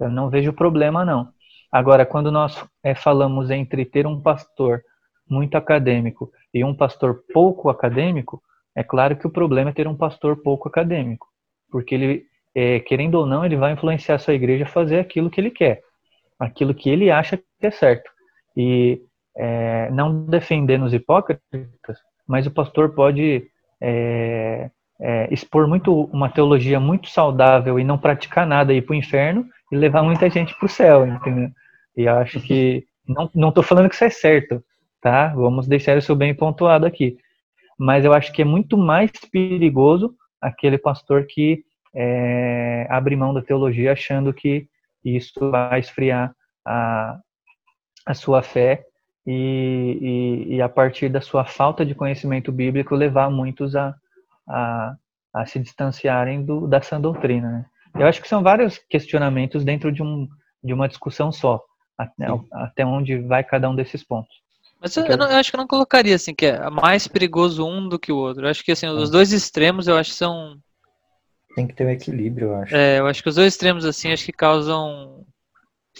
[0.00, 1.28] Eu não vejo problema, não.
[1.70, 4.82] Agora, quando nós é, falamos entre ter um pastor
[5.28, 8.40] muito acadêmico e um pastor pouco acadêmico,
[8.74, 11.26] é claro que o problema é ter um pastor pouco acadêmico,
[11.70, 15.30] porque ele é, querendo ou não, ele vai influenciar a sua igreja a fazer aquilo
[15.30, 15.82] que ele quer,
[16.38, 18.10] aquilo que ele acha que é certo.
[18.56, 19.02] E
[19.38, 21.40] é, não defendendo os hipócritas,
[22.26, 23.48] mas o pastor pode
[23.80, 24.68] é,
[25.00, 28.96] é, expor muito uma teologia muito saudável e não praticar nada e ir para o
[28.96, 31.50] inferno e levar muita gente para o céu, entendeu?
[31.96, 34.62] E acho que não não estou falando que isso é certo,
[35.00, 35.28] tá?
[35.28, 37.16] Vamos deixar isso bem pontuado aqui.
[37.78, 41.62] Mas eu acho que é muito mais perigoso aquele pastor que
[41.94, 44.66] é, abre mão da teologia achando que
[45.04, 46.34] isso vai esfriar
[46.64, 47.18] a,
[48.04, 48.87] a sua fé
[49.30, 53.94] e, e, e, a partir da sua falta de conhecimento bíblico levar muitos a,
[54.48, 54.96] a,
[55.34, 57.50] a se distanciarem do, da sã doutrina.
[57.50, 57.66] Né?
[58.00, 60.26] Eu acho que são vários questionamentos dentro de, um,
[60.64, 61.62] de uma discussão só,
[61.98, 64.34] até, até onde vai cada um desses pontos.
[64.80, 67.66] Mas eu, eu, não, eu, acho que eu não colocaria assim que é mais perigoso
[67.66, 68.46] um do que o outro.
[68.46, 70.56] Eu acho que assim, os dois extremos eu acho que são
[71.54, 72.74] tem que ter um equilíbrio, eu acho.
[72.74, 75.26] É, eu acho que os dois extremos assim acho que causam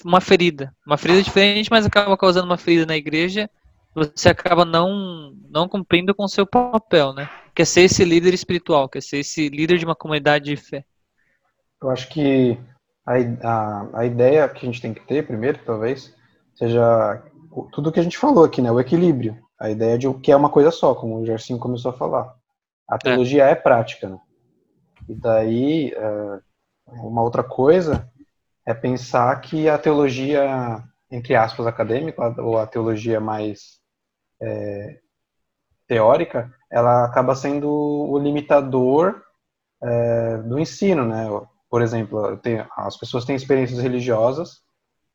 [0.05, 0.75] uma ferida.
[0.87, 3.49] Uma ferida diferente, mas acaba causando uma ferida na igreja.
[3.95, 7.29] Você acaba não, não cumprindo com o seu papel, né?
[7.55, 10.57] Que é ser esse líder espiritual, que é ser esse líder de uma comunidade de
[10.57, 10.85] fé.
[11.83, 12.59] Eu acho que
[13.07, 16.15] a, a, a ideia que a gente tem que ter, primeiro, talvez,
[16.55, 17.23] seja
[17.73, 18.71] tudo que a gente falou aqui, né?
[18.71, 19.37] O equilíbrio.
[19.59, 22.35] A ideia de o que é uma coisa só, como o Gersinho começou a falar.
[22.89, 24.19] A teologia é, é prática, né?
[25.09, 26.41] E daí, é,
[26.87, 28.09] uma outra coisa
[28.69, 33.81] é pensar que a teologia, entre aspas, acadêmica, ou a teologia mais
[34.43, 35.01] é,
[35.87, 39.23] teórica, ela acaba sendo o limitador
[39.83, 41.25] é, do ensino, né?
[41.71, 42.39] Por exemplo,
[42.77, 44.61] as pessoas têm experiências religiosas,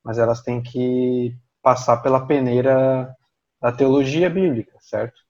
[0.04, 3.14] mas elas têm que passar pela peneira
[3.62, 5.20] da teologia bíblica, certo?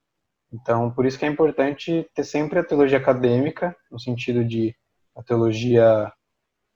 [0.50, 4.74] Então, por isso que é importante ter sempre a teologia acadêmica, no sentido de
[5.14, 6.10] a teologia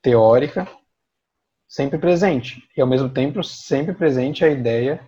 [0.03, 0.69] teórica,
[1.69, 5.01] sempre presente e ao mesmo tempo sempre presente a ideia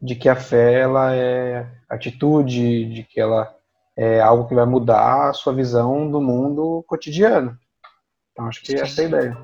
[0.00, 3.52] de que a fé ela é atitude, de que ela
[3.96, 7.58] é algo que vai mudar a sua visão do mundo cotidiano.
[8.30, 9.38] Então acho que essa é a ideia.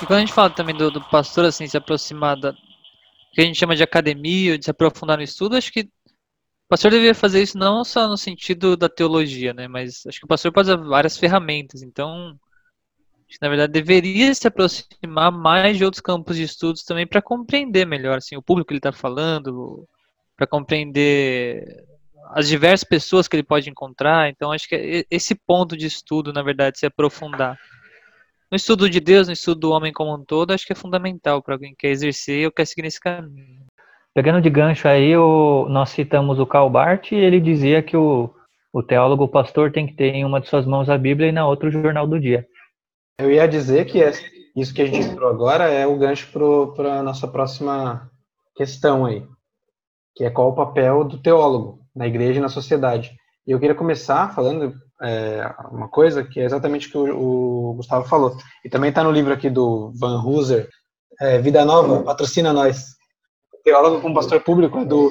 [0.00, 2.54] E quando a gente fala também do, do pastor assim se aproximar da
[3.32, 5.90] que a gente chama de academia, de se aprofundar no estudo, acho que
[6.66, 9.68] o pastor deveria fazer isso não só no sentido da teologia, né?
[9.68, 11.80] Mas acho que o pastor pode usar várias ferramentas.
[11.80, 12.36] Então,
[13.28, 17.86] que, na verdade, deveria se aproximar mais de outros campos de estudos também para compreender
[17.86, 19.86] melhor assim, o público que ele está falando,
[20.36, 21.84] para compreender
[22.30, 24.28] as diversas pessoas que ele pode encontrar.
[24.28, 27.56] Então, acho que esse ponto de estudo, na verdade, se aprofundar.
[28.50, 31.42] No estudo de Deus, no estudo do homem como um todo, acho que é fundamental
[31.42, 33.65] para alguém que quer exercer ou quer seguir nesse caminho.
[34.16, 38.30] Pegando de gancho aí, o, nós citamos o Karl Barth e ele dizia que o,
[38.72, 41.32] o teólogo o pastor tem que ter em uma de suas mãos a Bíblia e
[41.32, 42.46] na outra o Jornal do Dia.
[43.20, 44.02] Eu ia dizer que
[44.56, 46.32] isso que a gente entrou agora é o gancho
[46.74, 48.10] para a nossa próxima
[48.54, 49.22] questão aí,
[50.14, 53.14] que é qual o papel do teólogo na igreja e na sociedade.
[53.46, 57.74] E eu queria começar falando é, uma coisa que é exatamente o que o, o
[57.74, 58.34] Gustavo falou.
[58.64, 60.70] E também está no livro aqui do Van Hooser,
[61.20, 62.95] é, Vida Nova, patrocina nós
[63.66, 65.10] teólogo com pastor público é do,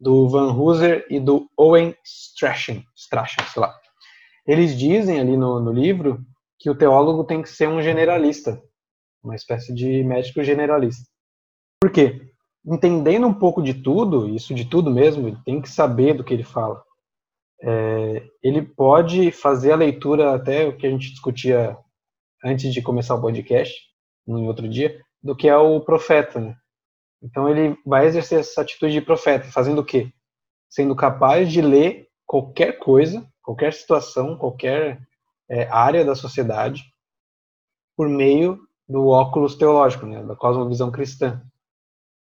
[0.00, 3.76] do Van Hooser e do Owen Strachan, Strachan sei lá.
[4.46, 6.24] Eles dizem ali no, no livro
[6.56, 8.62] que o teólogo tem que ser um generalista,
[9.20, 11.04] uma espécie de médico generalista.
[11.80, 12.20] Por quê?
[12.64, 16.32] Entendendo um pouco de tudo, isso de tudo mesmo, ele tem que saber do que
[16.32, 16.80] ele fala.
[17.60, 21.76] É, ele pode fazer a leitura, até o que a gente discutia
[22.44, 23.74] antes de começar o podcast,
[24.24, 26.56] no outro dia, do que é o profeta, né?
[27.24, 30.12] Então ele vai exercer essa atitude de profeta, fazendo o quê?
[30.68, 35.00] Sendo capaz de ler qualquer coisa, qualquer situação, qualquer
[35.48, 36.82] é, área da sociedade,
[37.96, 41.42] por meio do óculos teológico, né, da cosmovisão cristã.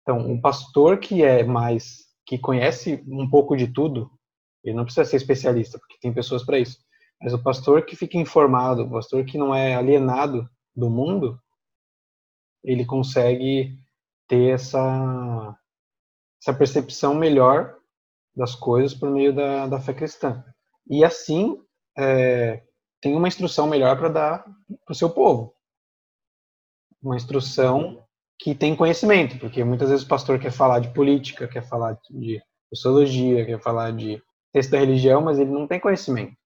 [0.00, 4.10] Então, um pastor que é mais, que conhece um pouco de tudo,
[4.64, 6.78] ele não precisa ser especialista, porque tem pessoas para isso.
[7.20, 11.38] Mas o pastor que fica informado, o pastor que não é alienado do mundo,
[12.64, 13.76] ele consegue
[14.28, 15.58] ter essa,
[16.40, 17.76] essa percepção melhor
[18.36, 20.44] das coisas por meio da, da fé cristã.
[20.88, 21.60] E assim,
[21.96, 22.62] é,
[23.00, 24.44] tem uma instrução melhor para dar
[24.84, 25.54] para o seu povo.
[27.02, 28.04] Uma instrução
[28.38, 32.40] que tem conhecimento, porque muitas vezes o pastor quer falar de política, quer falar de
[32.72, 34.22] sociologia, quer falar de
[34.52, 36.36] texto da religião, mas ele não tem conhecimento.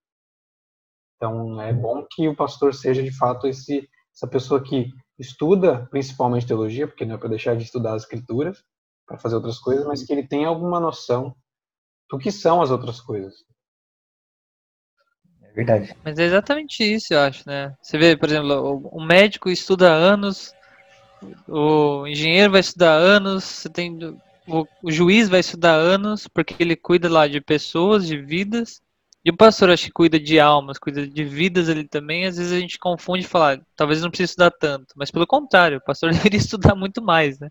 [1.15, 6.47] Então, é bom que o pastor seja, de fato, esse, essa pessoa que estuda principalmente
[6.47, 8.63] teologia, porque não é para deixar de estudar as escrituras,
[9.05, 11.35] para fazer outras coisas, mas que ele tenha alguma noção
[12.09, 13.33] do que são as outras coisas.
[15.53, 15.95] verdade.
[16.03, 17.75] Mas é exatamente isso, eu acho, né?
[17.81, 20.53] Você vê, por exemplo, o médico estuda anos,
[21.47, 23.97] o engenheiro vai estudar anos, você tem
[24.47, 28.81] o, o juiz vai estudar anos, porque ele cuida lá de pessoas, de vidas.
[29.25, 32.25] E o pastor acho que cuida de almas, cuida de vidas ali também.
[32.25, 35.25] Às vezes a gente confunde e fala, "Ah, talvez não precise estudar tanto, mas pelo
[35.25, 37.49] contrário, o pastor deveria estudar muito mais, né?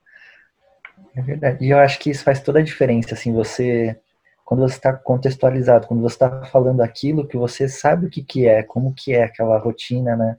[1.16, 1.64] É verdade.
[1.64, 3.98] E eu acho que isso faz toda a diferença, assim, você,
[4.44, 8.46] quando você está contextualizado, quando você está falando aquilo que você sabe o que que
[8.46, 10.36] é, como que é aquela rotina, né?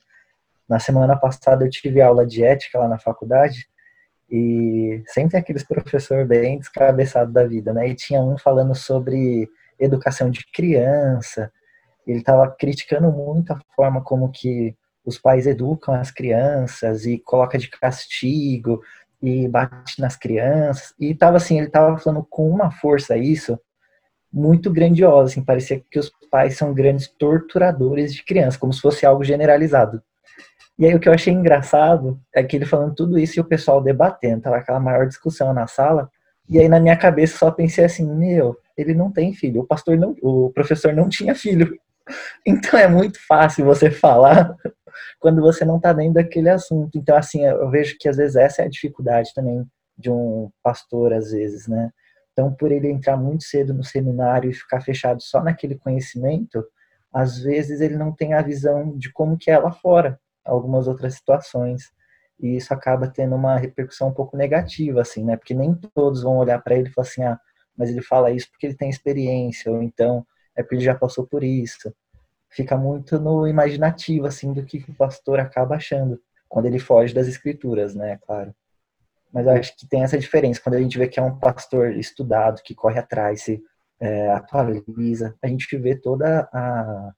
[0.70, 3.68] Na semana passada eu tive aula de ética lá na faculdade
[4.30, 7.88] e sempre aqueles professor bem descabeçado da vida, né?
[7.88, 9.50] E tinha um falando sobre
[9.80, 11.52] educação de criança.
[12.06, 17.58] Ele estava criticando muito a forma como que os pais educam as crianças e coloca
[17.58, 18.82] de castigo
[19.22, 20.94] e bate nas crianças.
[21.00, 23.60] E tava assim, ele tava falando com uma força isso
[24.32, 29.06] muito grandiosa, assim, parecia que os pais são grandes torturadores de crianças, como se fosse
[29.06, 30.02] algo generalizado.
[30.78, 33.46] E aí o que eu achei engraçado é que ele falando tudo isso e o
[33.46, 36.10] pessoal debatendo, tava aquela maior discussão na sala,
[36.50, 39.98] e aí na minha cabeça só pensei assim, meu, ele não tem filho, o pastor
[39.98, 41.78] não, o professor não tinha filho.
[42.46, 44.58] Então é muito fácil você falar
[45.22, 46.98] quando você não está dentro daquele assunto.
[46.98, 49.66] Então, assim, eu vejo que às vezes essa é a dificuldade também
[49.98, 51.92] de um pastor, às vezes, né?
[52.34, 56.66] Então, por ele entrar muito cedo no seminário e ficar fechado só naquele conhecimento,
[57.14, 61.14] às vezes ele não tem a visão de como que é lá fora, algumas outras
[61.14, 61.92] situações.
[62.40, 65.38] E isso acaba tendo uma repercussão um pouco negativa, assim, né?
[65.38, 67.40] Porque nem todos vão olhar para ele e falar assim, ah,
[67.78, 71.26] mas ele fala isso porque ele tem experiência, ou então é porque ele já passou
[71.26, 71.94] por isso
[72.54, 77.28] fica muito no imaginativo, assim, do que o pastor acaba achando, quando ele foge das
[77.28, 78.54] escrituras, né, claro.
[79.32, 81.94] Mas eu acho que tem essa diferença, quando a gente vê que é um pastor
[81.94, 83.62] estudado, que corre atrás, se
[84.00, 87.12] é, atualiza, a gente vê toda a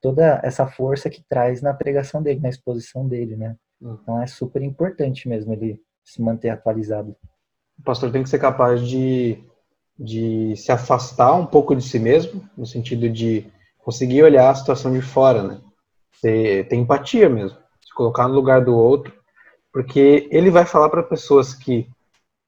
[0.00, 3.56] toda essa força que traz na pregação dele, na exposição dele, né.
[3.80, 7.14] Então é super importante mesmo ele se manter atualizado.
[7.78, 9.40] O pastor tem que ser capaz de,
[10.02, 13.46] de se afastar um pouco de si mesmo, no sentido de
[13.78, 15.60] conseguir olhar a situação de fora, né?
[16.20, 19.12] Ter, ter empatia mesmo, se colocar no lugar do outro,
[19.72, 21.88] porque ele vai falar para pessoas que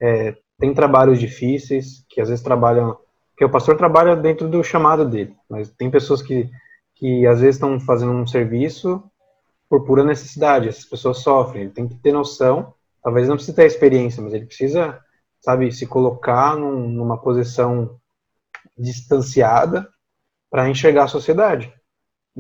[0.01, 2.97] é, têm trabalhos difíceis, que às vezes trabalham,
[3.37, 6.51] que o pastor trabalha dentro do chamado dele, mas tem pessoas que,
[6.95, 9.03] que às vezes estão fazendo um serviço
[9.69, 13.67] por pura necessidade, essas pessoas sofrem, ele tem que ter noção, talvez não precise ter
[13.67, 15.01] experiência, mas ele precisa,
[15.45, 18.01] sabe, se colocar num, numa posição
[18.79, 19.87] distanciada
[20.51, 21.71] para enxergar a sociedade.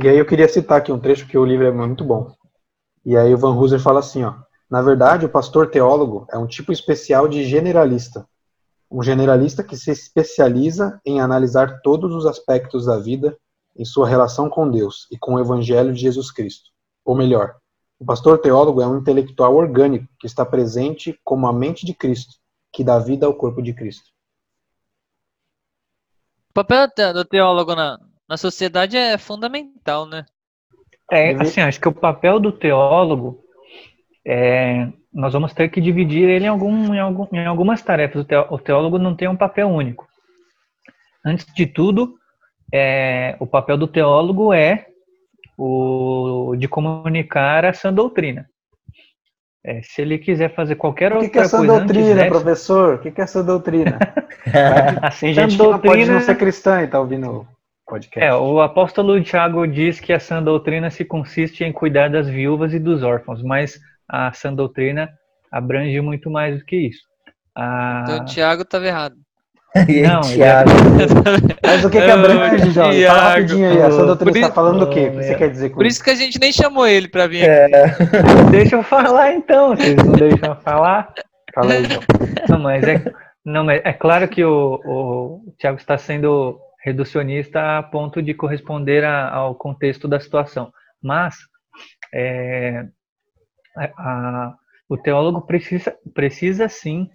[0.02, 2.32] E aí eu queria citar aqui um trecho que o livro é muito bom.
[3.04, 4.34] E aí o Van Hooser fala assim, ó:
[4.70, 8.26] Na verdade, o pastor teólogo é um tipo especial de generalista.
[8.90, 13.36] Um generalista que se especializa em analisar todos os aspectos da vida
[13.76, 16.70] em sua relação com Deus e com o evangelho de Jesus Cristo.
[17.04, 17.56] Ou melhor,
[17.98, 22.36] o pastor teólogo é um intelectual orgânico que está presente como a mente de Cristo,
[22.74, 24.10] que dá vida ao corpo de Cristo.
[26.50, 27.98] O papel do teólogo na,
[28.28, 30.26] na sociedade é fundamental, né?
[31.10, 33.44] É, assim, acho que o papel do teólogo
[34.26, 38.26] é, nós vamos ter que dividir ele em, algum, em, algum, em algumas tarefas.
[38.50, 40.08] O teólogo não tem um papel único.
[41.24, 42.14] Antes de tudo,
[42.72, 44.86] é, o papel do teólogo é
[45.56, 48.48] o de comunicar a sã doutrina.
[49.66, 52.14] É, se ele quiser fazer qualquer O outra que, que é essa coisa antes doutrina,
[52.16, 52.94] dessa, professor?
[52.96, 53.98] O que, é essa doutrina?
[55.02, 57.46] assim, gente que não pode doutrina- não ser cristã e tá ouvindo o
[57.86, 58.20] podcast.
[58.28, 62.74] É, o apóstolo Tiago diz que a sã doutrina se consiste em cuidar das viúvas
[62.74, 65.08] e dos órfãos, mas a sã doutrina
[65.50, 67.02] abrange muito mais do que isso.
[67.56, 69.14] A- Então o Thiago estava errado.
[70.06, 70.70] Não, Thiago,
[71.66, 73.04] Mas o que, que abrange, jovem?
[73.06, 73.82] Fala rapidinho aí.
[73.82, 75.08] A sua doutrina está falando do quê?
[75.08, 75.34] O que você é.
[75.34, 76.02] quer dizer com Por isso?
[76.02, 77.74] que a gente nem chamou ele pra vir aqui.
[77.74, 77.86] é,
[78.52, 81.12] Deixa eu falar então, vocês não deixam eu falar?
[81.52, 82.00] Fala aí, João.
[82.48, 83.02] Não, mas é,
[83.44, 89.04] não, mas é claro que o, o Tiago está sendo reducionista a ponto de corresponder
[89.04, 90.70] a- ao contexto da situação.
[91.02, 91.34] Mas
[92.12, 92.84] é,
[93.76, 94.54] a- a-
[94.88, 97.08] o teólogo precisa, precisa sim,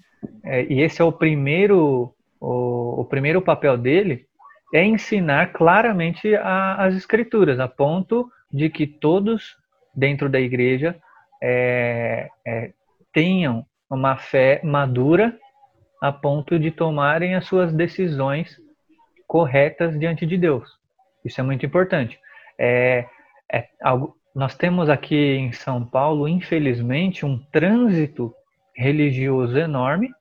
[0.43, 4.25] é, e esse é o primeiro, o, o primeiro papel dele,
[4.73, 9.57] é ensinar claramente a- as escrituras, a ponto de que todos
[9.95, 10.95] dentro da igreja
[11.41, 12.71] é, é,
[13.13, 15.37] tenham uma fé madura
[16.01, 18.57] a ponto de tomarem as suas decisões
[19.27, 20.69] corretas diante de Deus.
[21.25, 22.19] Isso é muito importante.
[22.57, 23.05] É,
[23.51, 23.67] é
[24.33, 28.33] nós temos aqui em São Paulo, infelizmente, um trânsito
[28.75, 30.11] religioso enorme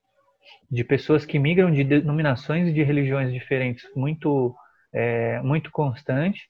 [0.70, 4.54] de pessoas que migram de denominações e de religiões diferentes muito,
[4.92, 6.48] é, muito constante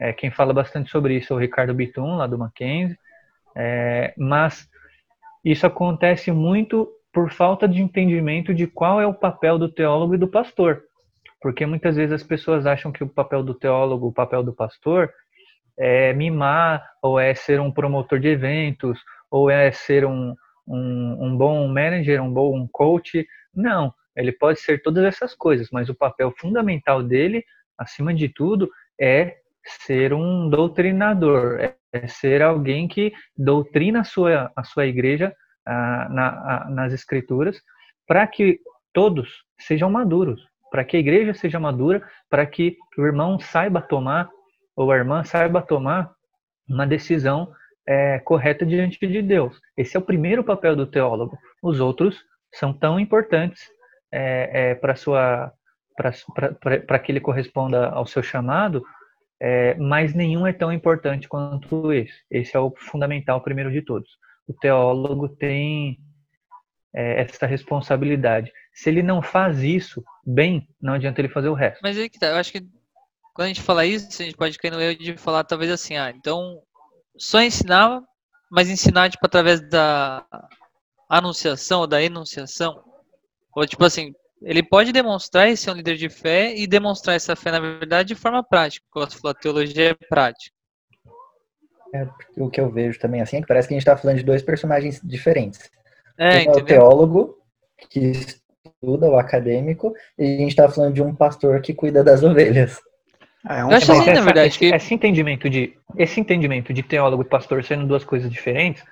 [0.00, 2.98] É, quem fala bastante sobre isso é o Ricardo Bitum, lá do Mackenzie.
[3.56, 4.68] É, mas
[5.44, 10.18] isso acontece muito por falta de entendimento de qual é o papel do teólogo e
[10.18, 10.82] do pastor.
[11.40, 15.10] Porque muitas vezes as pessoas acham que o papel do teólogo, o papel do pastor,
[15.78, 18.98] é mimar, ou é ser um promotor de eventos,
[19.30, 20.34] ou é ser um,
[20.66, 23.26] um, um bom manager, um bom coach.
[23.54, 27.44] Não, ele pode ser todas essas coisas, mas o papel fundamental dele,
[27.78, 34.62] acima de tudo, é ser um doutrinador, é, ser alguém que doutrina a sua, a
[34.62, 35.34] sua igreja
[35.66, 37.60] a, na, a, nas escrituras,
[38.06, 38.60] para que
[38.92, 44.28] todos sejam maduros, para que a igreja seja madura, para que o irmão saiba tomar,
[44.76, 46.12] ou a irmã saiba tomar
[46.68, 47.52] uma decisão
[47.86, 49.60] é, correta diante de Deus.
[49.76, 51.38] Esse é o primeiro papel do teólogo.
[51.62, 52.22] Os outros
[52.52, 53.68] são tão importantes
[54.12, 55.52] é, é, para sua
[55.96, 58.84] para que ele corresponda ao seu chamado,
[59.40, 62.14] é, mas nenhum é tão importante quanto esse.
[62.28, 64.08] Esse é o fundamental, primeiro de todos.
[64.48, 65.98] O teólogo tem
[66.94, 68.52] é, essa responsabilidade.
[68.72, 71.80] Se ele não faz isso bem, não adianta ele fazer o resto.
[71.82, 72.60] Mas aí que tá, eu acho que
[73.34, 75.96] quando a gente fala isso, a gente pode cair no erro de falar talvez assim,
[75.96, 76.60] ah, então
[77.16, 78.02] só ensinava,
[78.50, 80.24] mas ensinar tipo através da
[81.08, 82.82] anunciação ou da enunciação,
[83.54, 84.12] ou tipo assim,
[84.42, 88.08] ele pode demonstrar esse é um líder de fé e demonstrar essa fé na verdade
[88.08, 90.54] de forma prática, como você falou, a teologia é prática.
[91.94, 94.18] É, o que eu vejo também assim é que parece que a gente está falando
[94.18, 95.70] de dois personagens diferentes.
[96.18, 97.38] É, um é o teólogo
[97.88, 102.22] que estuda, o acadêmico, e a gente está falando de um pastor que cuida das
[102.22, 102.80] ovelhas.
[103.48, 104.74] É um eu acho assim, na verdade, esse, que...
[104.74, 108.82] esse, entendimento de esse entendimento de teólogo e pastor sendo duas coisas diferentes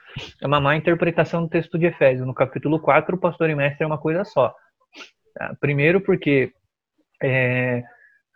[0.43, 2.27] é uma má interpretação do texto de Efésios.
[2.27, 4.55] No capítulo 4, o pastor e mestre é uma coisa só.
[5.35, 5.57] Tá?
[5.59, 6.53] Primeiro porque
[7.23, 7.83] é,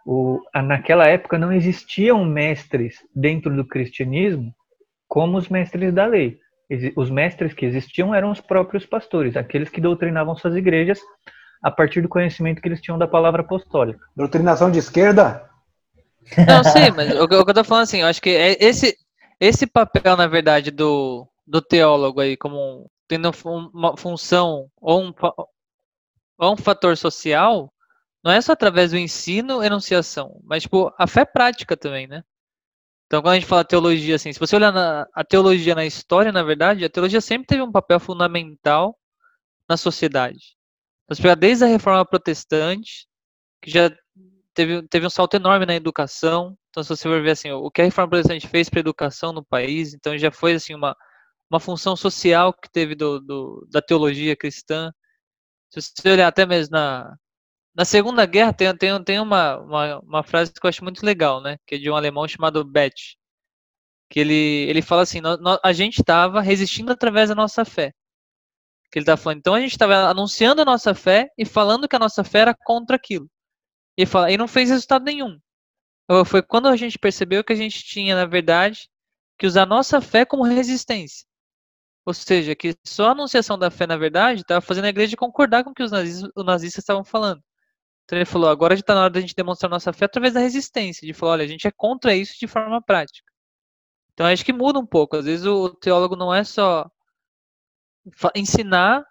[0.07, 4.55] o, naquela época não existiam mestres dentro do cristianismo
[5.07, 6.39] como os mestres da lei.
[6.97, 10.99] Os mestres que existiam eram os próprios pastores, aqueles que doutrinavam suas igrejas
[11.63, 14.01] a partir do conhecimento que eles tinham da palavra apostólica.
[14.17, 15.49] Doutrinação de esquerda?
[16.47, 18.97] Não, sim, mas o, que eu tô falando assim, eu acho que é esse,
[19.41, 23.31] esse papel, na verdade, do, do teólogo aí, como tendo
[23.73, 25.15] uma função ou um,
[26.39, 27.73] ou um fator social,
[28.23, 32.25] não é só através do ensino enunciação, mas tipo, a fé prática também, né?
[33.07, 36.33] Então, quando a gente fala teologia, assim, se você olhar na, a teologia na história,
[36.33, 38.99] na verdade, a teologia sempre teve um papel fundamental
[39.69, 40.57] na sociedade.
[41.05, 43.07] Então, se pegar desde a reforma protestante,
[43.63, 43.91] que já
[44.57, 46.57] teve, teve um salto enorme na educação.
[46.71, 49.33] Então, se você for ver assim, o que a reforma protestante fez para a educação
[49.33, 50.97] no país, então já foi assim uma,
[51.51, 54.93] uma função social que teve do, do, da teologia cristã.
[55.71, 57.17] Se você olhar até mesmo na,
[57.75, 61.43] na Segunda Guerra, tem, tem, tem uma, uma, uma frase que eu acho muito legal,
[61.43, 61.59] né?
[61.67, 62.91] Que é de um alemão chamado Beth.
[64.11, 65.21] Que ele, ele fala assim:
[65.63, 67.93] a gente estava resistindo através da nossa fé.
[68.91, 69.39] Que ele está falando.
[69.39, 72.55] Então a gente estava anunciando a nossa fé e falando que a nossa fé era
[72.55, 73.29] contra aquilo.
[73.97, 75.41] E, fala, e não fez resultado nenhum.
[76.27, 78.89] Foi quando a gente percebeu que a gente tinha, na verdade,
[79.39, 81.27] que usar nossa fé como resistência.
[82.05, 85.65] Ou seja, que só a anunciação da fé, na verdade, estava fazendo a igreja concordar
[85.65, 87.43] com o que os nazistas, os nazistas estavam falando.
[88.05, 91.05] Então ele falou, agora está na hora da gente demonstrar nossa fé através da resistência,
[91.05, 93.29] de falar, olha, a gente é contra isso de forma prática.
[94.13, 95.17] Então acho que muda um pouco.
[95.17, 96.89] Às vezes o teólogo não é só
[98.37, 99.05] ensinar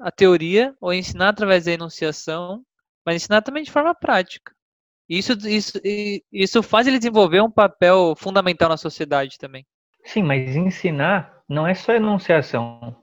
[0.00, 2.64] a teoria ou ensinar através da enunciação,
[3.04, 4.52] mas ensinar também de forma prática.
[5.08, 5.80] Isso, isso,
[6.32, 9.66] isso faz ele desenvolver um papel fundamental na sociedade também.
[10.04, 12.96] Sim, mas ensinar não é só enunciação.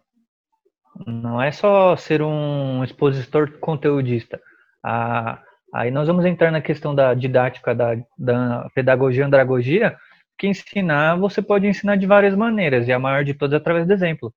[1.06, 4.42] Não é só ser um expositor conteudista.
[4.84, 5.42] Ah,
[5.74, 9.98] aí nós vamos entrar na questão da didática, da, da pedagogia andragogia,
[10.38, 13.86] que ensinar você pode ensinar de várias maneiras, e a maior de todas é através
[13.86, 14.34] do exemplo.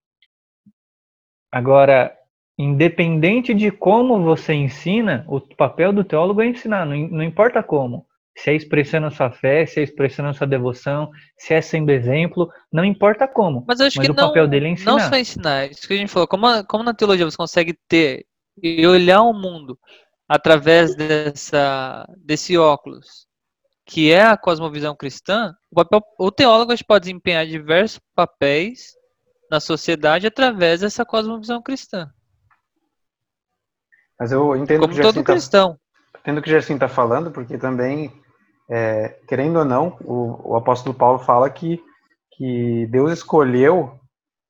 [1.50, 2.14] Agora,
[2.59, 8.07] independente de como você ensina, o papel do teólogo é ensinar, não, não importa como.
[8.36, 11.90] Se é expressando a sua fé, se é expressando a sua devoção, se é sendo
[11.90, 13.64] exemplo, não importa como.
[13.66, 14.92] Mas acho mas que o não, papel dele é ensinar.
[14.92, 18.26] Não só ensinar, isso que a gente falou, como, como na teologia você consegue ter
[18.61, 19.78] e olhar o mundo
[20.28, 23.26] através dessa, desse óculos,
[23.86, 28.94] que é a cosmovisão cristã, o, papel, o teólogo pode desempenhar diversos papéis
[29.50, 32.11] na sociedade através dessa cosmovisão cristã.
[34.18, 35.78] Mas eu entendo Como que todo tá, cristão.
[36.20, 38.12] Entendo o que o Gerson está falando, porque também,
[38.70, 41.82] é, querendo ou não, o, o, apóstolo Paulo fala que,
[42.32, 43.98] que Deus escolheu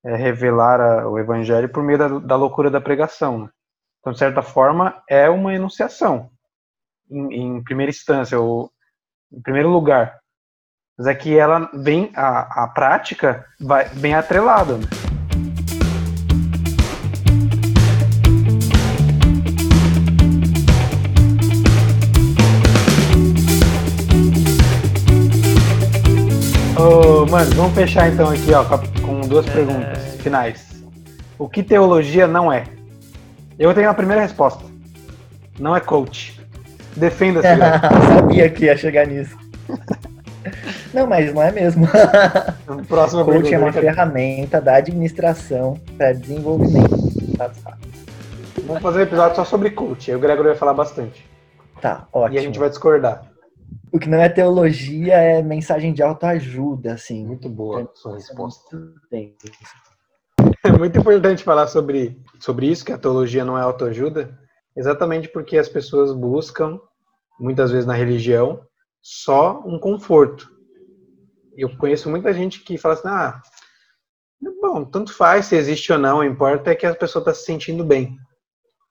[0.04, 3.40] é, revelar a, o evangelho por meio da, da loucura da pregação.
[3.40, 3.48] Né?
[4.00, 6.30] Então, de certa forma, é uma enunciação,
[7.10, 8.70] em, em primeira instância, ou
[9.32, 10.20] em primeiro lugar.
[10.96, 14.76] Mas é que ela vem, a, a prática vai, vem atrelada.
[14.76, 15.03] né?
[26.84, 28.62] Ô, mano, vamos fechar então aqui, ó,
[29.00, 30.84] com, duas perguntas finais.
[31.38, 32.64] O que teologia não é?
[33.58, 34.62] Eu tenho a primeira resposta.
[35.58, 36.38] Não é coach.
[36.94, 37.48] Defenda-se.
[38.14, 39.34] Sabia que ia chegar nisso.
[40.92, 41.88] Não, mas não é mesmo.
[42.86, 43.80] Próxima Coach é uma pergunta.
[43.80, 46.96] ferramenta da administração para desenvolvimento.
[48.64, 50.10] Vamos fazer um episódio só sobre coach.
[50.10, 51.28] Aí o Gregor vai falar bastante.
[51.80, 52.36] Tá, ótimo.
[52.36, 53.33] E a gente vai discordar.
[53.94, 57.24] O que não é teologia é mensagem de autoajuda, assim.
[57.24, 58.76] Muito boa a sua resposta.
[59.08, 59.36] Bem.
[60.64, 64.36] É muito importante falar sobre, sobre isso, que a teologia não é autoajuda,
[64.76, 66.80] exatamente porque as pessoas buscam,
[67.38, 68.66] muitas vezes na religião,
[69.00, 70.50] só um conforto.
[71.56, 73.40] Eu conheço muita gente que fala assim, ah,
[74.60, 77.44] bom, tanto faz se existe ou não, o importa é que a pessoa está se
[77.44, 78.16] sentindo bem.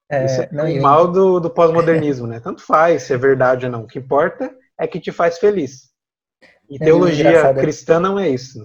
[0.09, 2.39] É, Isso é não, o mal do, do pós-modernismo, né?
[2.39, 3.83] Tanto faz se é verdade ou não.
[3.83, 5.89] O que importa é que te faz feliz.
[6.69, 8.63] E É, teologia é- cristã não é isso.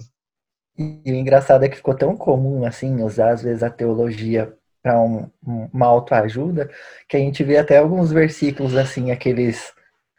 [0.76, 4.52] E o engraçado é que ficou tão comum, assim, usar às vezes a teologia
[4.82, 6.70] para um, um- uma autoajuda,
[7.08, 9.72] que a gente vê até alguns versículos, assim, aqueles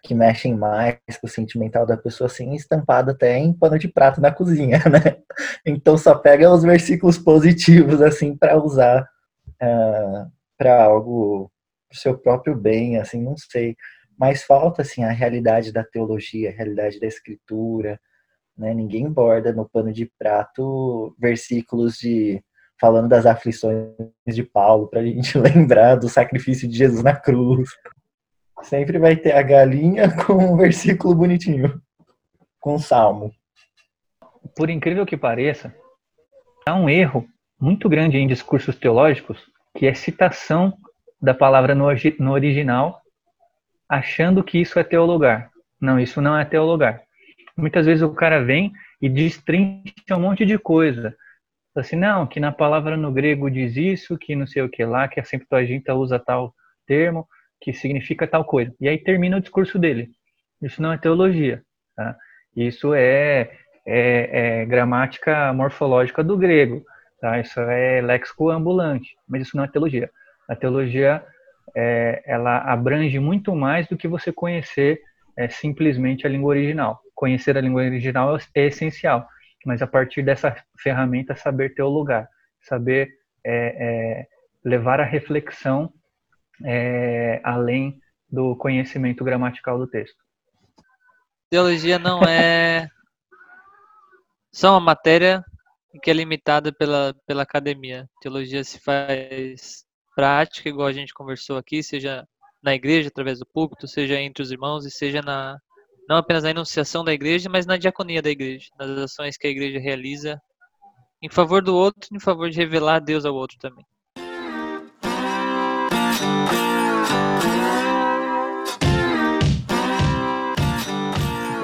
[0.03, 4.21] que mexem mais com o sentimental da pessoa, assim, estampado até em pano de prato
[4.21, 5.17] na cozinha, né?
[5.65, 9.07] Então só pega os versículos positivos, assim, para usar
[10.57, 11.51] para algo,
[11.89, 13.75] pro seu próprio bem, assim, não sei.
[14.19, 17.99] Mas falta, assim, a realidade da teologia, a realidade da escritura,
[18.59, 18.73] né?
[18.73, 22.43] Ninguém borda no pano de prato versículos de
[22.79, 23.93] falando das aflições
[24.27, 27.69] de Paulo para a gente lembrar do sacrifício de Jesus na cruz.
[28.63, 31.81] Sempre vai ter a galinha com um versículo bonitinho,
[32.59, 33.31] com um salmo.
[34.55, 35.73] por incrível que pareça,
[36.67, 37.25] há um erro
[37.59, 39.39] muito grande em discursos teológicos,
[39.77, 40.73] que é citação
[41.21, 41.85] da palavra no,
[42.31, 43.01] original,
[43.89, 45.49] achando que isso é teologar.
[45.81, 47.01] Não, isso não é teologar.
[47.57, 48.71] Muitas vezes o cara vem
[49.01, 51.15] e destrincha um monte de coisa.
[51.75, 55.07] Assim, não, que na palavra no grego diz isso, que não sei o que lá,
[55.07, 56.53] que a Septuaginta usa tal
[56.85, 57.27] termo,
[57.61, 58.73] que significa tal coisa.
[58.79, 60.09] E aí termina o discurso dele.
[60.61, 61.63] Isso não é teologia.
[61.95, 62.15] Tá?
[62.55, 63.51] Isso é
[63.85, 66.83] é, é gramática morfológica do grego,
[67.19, 67.39] tá?
[67.39, 70.11] Isso é léxico ambulante, mas isso não é teologia.
[70.47, 71.23] A teologia
[71.75, 75.01] é, ela abrange muito mais do que você conhecer
[75.37, 77.01] é, simplesmente a língua original.
[77.15, 79.27] Conhecer a língua original é essencial,
[79.65, 82.27] mas a partir dessa ferramenta saber ter o lugar,
[82.61, 83.09] saber
[83.43, 84.27] é, é,
[84.63, 85.91] levar a reflexão
[86.63, 87.99] é, além
[88.29, 90.17] do conhecimento gramatical do texto.
[91.49, 92.87] Teologia não é
[94.51, 95.43] só uma matéria
[96.03, 98.07] que é limitada pela, pela academia.
[98.21, 99.83] Teologia se faz
[100.19, 102.27] prática, igual a gente conversou aqui, seja
[102.61, 105.57] na igreja, através do púlpito, seja entre os irmãos e seja na
[106.09, 109.49] não apenas na enunciação da igreja, mas na diaconia da igreja, nas ações que a
[109.49, 110.37] igreja realiza
[111.21, 113.85] em favor do outro, em favor de revelar Deus ao outro também.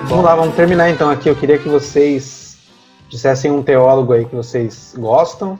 [0.07, 1.27] Vamos lá, vamos terminar então aqui.
[1.27, 2.57] Eu queria que vocês
[3.09, 5.59] dissessem um teólogo aí que vocês gostam.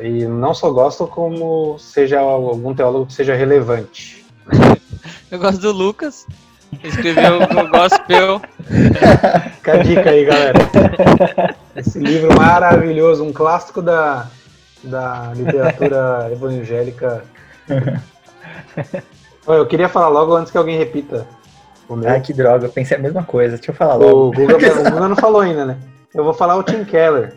[0.00, 4.24] E não só gostam, como seja algum teólogo que seja relevante.
[5.30, 6.26] Eu gosto do Lucas,
[6.80, 8.40] que escreveu o Gospel.
[9.56, 10.58] Fica a dica aí, galera.
[11.74, 14.28] Esse livro maravilhoso, um clássico da,
[14.84, 17.24] da literatura evangélica.
[19.46, 21.26] Eu queria falar logo antes que alguém repita.
[21.88, 22.10] O meu.
[22.10, 23.56] Ai, que droga, eu pensei a mesma coisa.
[23.56, 24.32] Deixa eu falar O logo.
[24.32, 25.76] Guga, o Guga não falou ainda, né?
[26.14, 27.34] Eu vou falar o Tim Keller.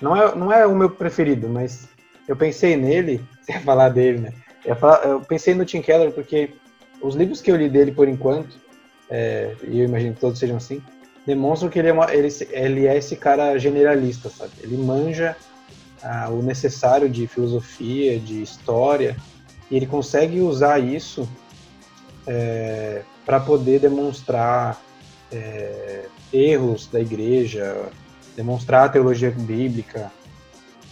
[0.00, 1.88] Não é, não é o meu preferido, mas
[2.28, 4.32] eu pensei nele, ia falar dele, né?
[4.64, 6.54] Eu, falar- eu pensei no Tim Keller porque
[7.00, 8.56] os livros que eu li dele por enquanto,
[9.08, 10.82] é, e eu imagino que todos sejam assim,
[11.26, 14.52] demonstram que ele é, uma- ele, ele é esse cara generalista, sabe?
[14.62, 15.36] Ele manja
[16.02, 19.16] ah, o necessário de filosofia, de história,
[19.70, 21.28] e ele consegue usar isso
[23.24, 24.80] para poder demonstrar
[25.32, 27.88] é, erros da igreja,
[28.36, 30.12] demonstrar a teologia bíblica,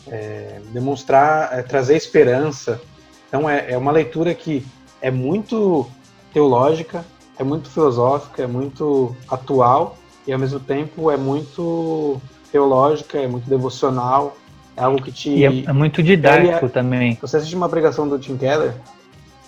[0.09, 2.81] é, demonstrar, é, trazer esperança.
[3.29, 4.67] Então é, é uma leitura que
[5.01, 5.87] é muito
[6.33, 7.05] teológica,
[7.39, 12.21] é muito filosófica, é muito atual e ao mesmo tempo é muito
[12.51, 14.37] teológica, é muito devocional,
[14.77, 17.19] é algo que te E é, é muito didático Ele também.
[17.21, 18.75] você assiste uma pregação do Tim Keller,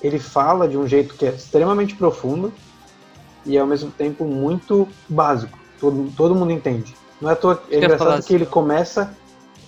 [0.03, 2.53] ele fala de um jeito que é extremamente profundo
[3.45, 5.57] e ao mesmo tempo muito básico.
[5.81, 6.95] todo, todo mundo entende.
[7.21, 9.15] Não é à toa, é engraçado que ele começa,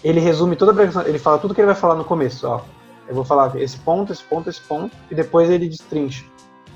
[0.05, 2.61] ele resume toda a pregação, ele fala tudo que ele vai falar no começo, ó.
[3.09, 6.24] Eu vou falar esse ponto, esse ponto, esse ponto, e depois ele destrincha.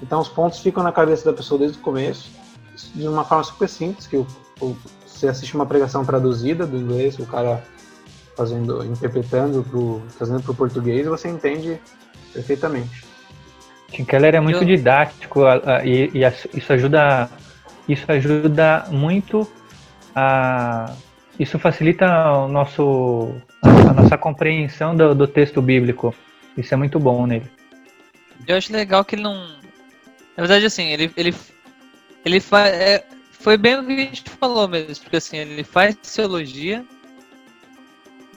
[0.03, 2.31] Então os pontos ficam na cabeça da pessoa desde o começo,
[2.95, 4.27] de uma forma super simples, que o,
[4.61, 7.63] o- você assiste uma pregação traduzida do inglês, o cara
[8.37, 11.79] fazendo, interpretando, pro, trazendo para o português, você entende
[12.33, 13.05] perfeitamente.
[13.91, 15.41] Tim Keller é muito didático
[15.85, 17.29] e, e isso ajuda
[17.87, 19.47] isso ajuda muito
[20.15, 20.95] a
[21.39, 26.15] isso facilita o nosso a nossa compreensão do, do texto bíblico.
[26.57, 27.51] Isso é muito bom nele.
[28.47, 29.35] Eu acho legal que ele não.
[30.37, 31.11] Na verdade, assim, ele.
[31.17, 31.35] ele,
[32.25, 32.73] ele faz.
[32.75, 36.85] É, foi bem o que a gente falou mesmo, porque assim, ele faz teologia,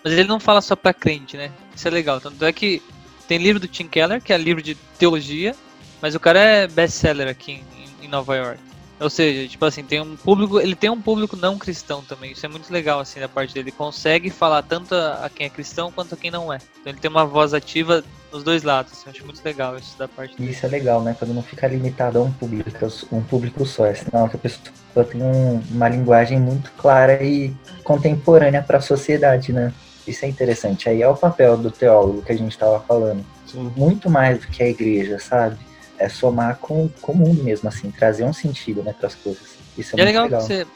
[0.03, 1.51] mas ele não fala só pra crente, né?
[1.75, 2.19] Isso é legal.
[2.19, 2.81] Tanto é que
[3.27, 5.55] tem livro do Tim Keller, que é livro de teologia,
[6.01, 7.63] mas o cara é best-seller aqui
[8.01, 8.59] em, em Nova York.
[8.99, 12.31] Ou seja, tipo assim, tem um público, ele tem um público não cristão também.
[12.31, 13.65] Isso é muito legal assim da parte dele.
[13.69, 16.59] Ele consegue falar tanto a, a quem é cristão quanto a quem não é.
[16.79, 18.93] Então ele tem uma voz ativa nos dois lados.
[18.93, 20.51] assim, eu acho muito legal isso da parte E dele.
[20.51, 21.13] isso é legal, né?
[21.19, 22.69] Quando não fica limitado a um público,
[23.11, 23.85] um público só.
[23.85, 28.81] É sinal que a pessoa tem um- uma linguagem muito clara e contemporânea para a
[28.81, 29.73] sociedade, né?
[30.07, 30.87] Isso é interessante.
[30.87, 33.25] Aí é o papel do teólogo que a gente estava falando.
[33.45, 33.71] Sim.
[33.75, 35.57] Muito mais do que a igreja, sabe?
[35.97, 39.57] É somar com, com o mundo mesmo, assim, trazer um sentido, né, para as coisas.
[39.77, 40.41] Isso é E é legal, legal.
[40.41, 40.67] que você.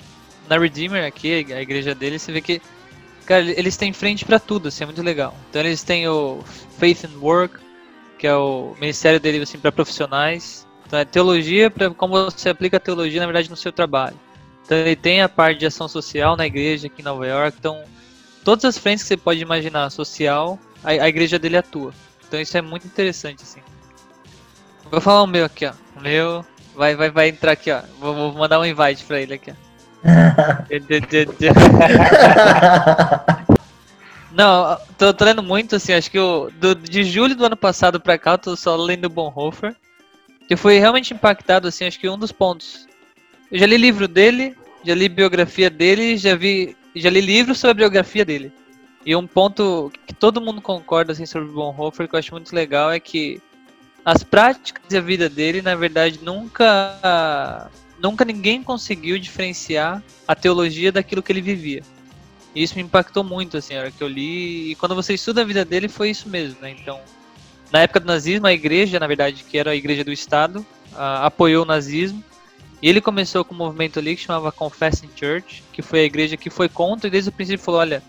[0.47, 2.61] Na Redeemer aqui, a igreja dele, você vê que.
[3.26, 5.36] Cara, eles têm frente pra tudo, assim, é muito legal.
[5.49, 6.39] Então eles têm o
[6.80, 7.59] Faith and Work,
[8.17, 10.65] que é o ministério dele assim, para profissionais.
[10.88, 14.17] Então é teologia, para como você aplica a teologia, na verdade, no seu trabalho.
[14.65, 17.57] Então ele tem a parte de ação social na igreja aqui em Nova York.
[17.59, 17.84] Então,
[18.43, 21.93] todas as frentes que você pode imaginar social, a, a igreja dele atua.
[22.28, 23.61] Então isso é muito interessante, assim.
[24.92, 25.74] Vou falar o meu aqui, ó.
[25.96, 27.82] O meu vai, vai, vai entrar aqui, ó.
[28.00, 29.70] Vou, vou mandar um invite pra ele aqui, ó.
[34.32, 38.00] Não, tô, tô lendo muito, assim, acho que o, do, de julho do ano passado
[38.00, 39.76] pra cá, eu tô só lendo Bonhoeffer.
[40.48, 42.88] Que foi realmente impactado, assim, acho que um dos pontos.
[43.52, 46.76] Eu já li livro dele, já li biografia dele, já vi.
[46.96, 48.52] Já li livro sobre a biografia dele.
[49.06, 52.92] E um ponto que todo mundo concorda assim, sobre Bonhoeffer, que eu acho muito legal,
[52.92, 53.42] é que
[54.04, 57.70] as práticas e a vida dele, na verdade, nunca.
[58.02, 61.84] Nunca ninguém conseguiu diferenciar a teologia daquilo que ele vivia.
[62.56, 64.72] E isso me impactou muito, assim, a hora que eu li.
[64.72, 66.72] E quando você estuda a vida dele, foi isso mesmo, né?
[66.72, 67.00] Então,
[67.72, 71.26] na época do nazismo, a igreja, na verdade, que era a igreja do Estado, ah,
[71.26, 72.24] apoiou o nazismo.
[72.82, 76.38] E ele começou com um movimento ali que chamava Confessing Church, que foi a igreja
[76.38, 78.02] que foi contra e desde o princípio falou: olha,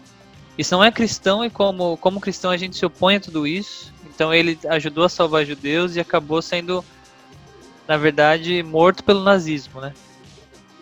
[0.56, 3.92] isso não é cristão e como, como cristão a gente se opõe a tudo isso.
[4.20, 6.84] Então ele ajudou a salvar judeus e acabou sendo,
[7.88, 9.94] na verdade, morto pelo nazismo, né?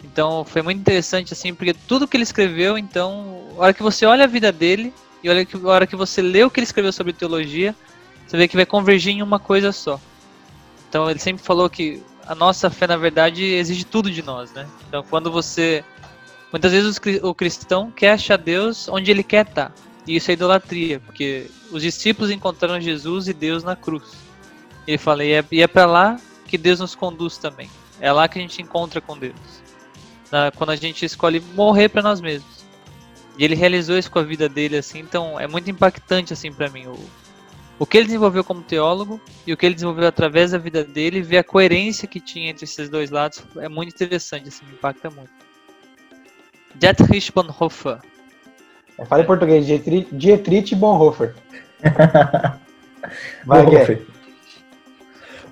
[0.03, 4.05] Então foi muito interessante assim, porque tudo que ele escreveu, então, a hora que você
[4.05, 6.65] olha a vida dele e olha que, a hora que você lê o que ele
[6.65, 7.77] escreveu sobre teologia,
[8.27, 10.01] você vê que vai convergir em uma coisa só.
[10.89, 14.67] Então ele sempre falou que a nossa fé, na verdade, exige tudo de nós, né?
[14.89, 15.85] Então quando você.
[16.51, 19.73] Muitas vezes o cristão quer achar Deus onde ele quer estar.
[20.09, 24.05] E isso é idolatria, porque os discípulos encontraram Jesus e Deus na cruz.
[24.87, 27.71] Ele fala, e é, é para lá que Deus nos conduz também.
[28.01, 29.37] É lá que a gente encontra com Deus.
[30.33, 32.65] Na- quando a gente escolhe morrer para nós mesmos.
[33.37, 36.71] E ele realizou isso com a vida dele, assim, então é muito impactante, assim, para
[36.71, 36.87] mim.
[36.87, 36.99] O,
[37.79, 41.21] o que ele desenvolveu como teólogo e o que ele desenvolveu através da vida dele,
[41.21, 45.11] ver a coerência que tinha entre esses dois lados, é muito interessante, assim, me impacta
[45.11, 45.31] muito.
[46.75, 47.99] Dietrich Bonhoeffer.
[49.07, 51.35] Fala em português, Dietri- Dietrich Bonhoeffer.
[53.47, 53.85] Vai.
[53.85, 54.03] Fê.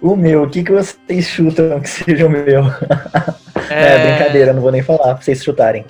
[0.01, 2.63] O meu, o que, que vocês chutam que seja o meu?
[3.69, 5.85] É, brincadeira, não vou nem falar pra vocês chutarem.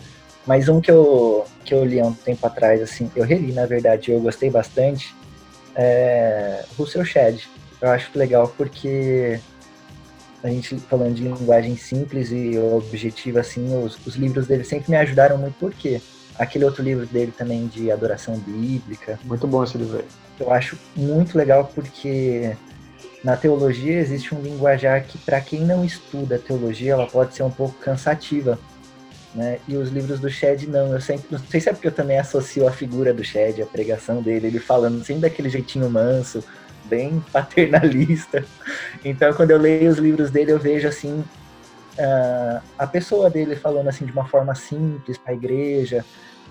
[0.47, 3.67] Mas um que eu, que eu li há um tempo atrás, assim, eu reli, na
[3.67, 5.15] verdade, eu gostei bastante,
[5.75, 7.43] é Russell Shedd.
[7.81, 9.39] Eu acho legal porque
[10.43, 14.97] a gente falando de linguagem simples e objetiva, assim, os, os livros dele sempre me
[14.97, 16.01] ajudaram muito, porque
[16.39, 20.05] aquele outro livro dele também de adoração bíblica, Muito bom esse livro aí.
[20.41, 22.57] eu acho muito legal porque
[23.25, 27.51] na teologia existe um linguajar que para quem não estuda teologia ela pode ser um
[27.51, 28.59] pouco cansativa,
[29.35, 29.59] né?
[29.67, 32.19] E os livros do Shed não, eu sempre não sei se é porque eu também
[32.19, 36.43] associo a figura do Shed, a pregação dele, ele falando sempre daquele jeitinho manso,
[36.85, 38.45] bem paternalista.
[39.05, 41.25] Então quando eu leio os livros dele eu vejo assim
[41.99, 46.05] ah, a pessoa dele falando assim de uma forma simples para a igreja,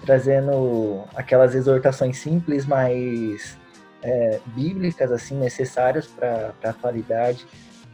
[0.06, 3.58] trazendo aquelas exortações simples, mas
[4.04, 7.46] é, bíblicas assim necessárias para a atualidade.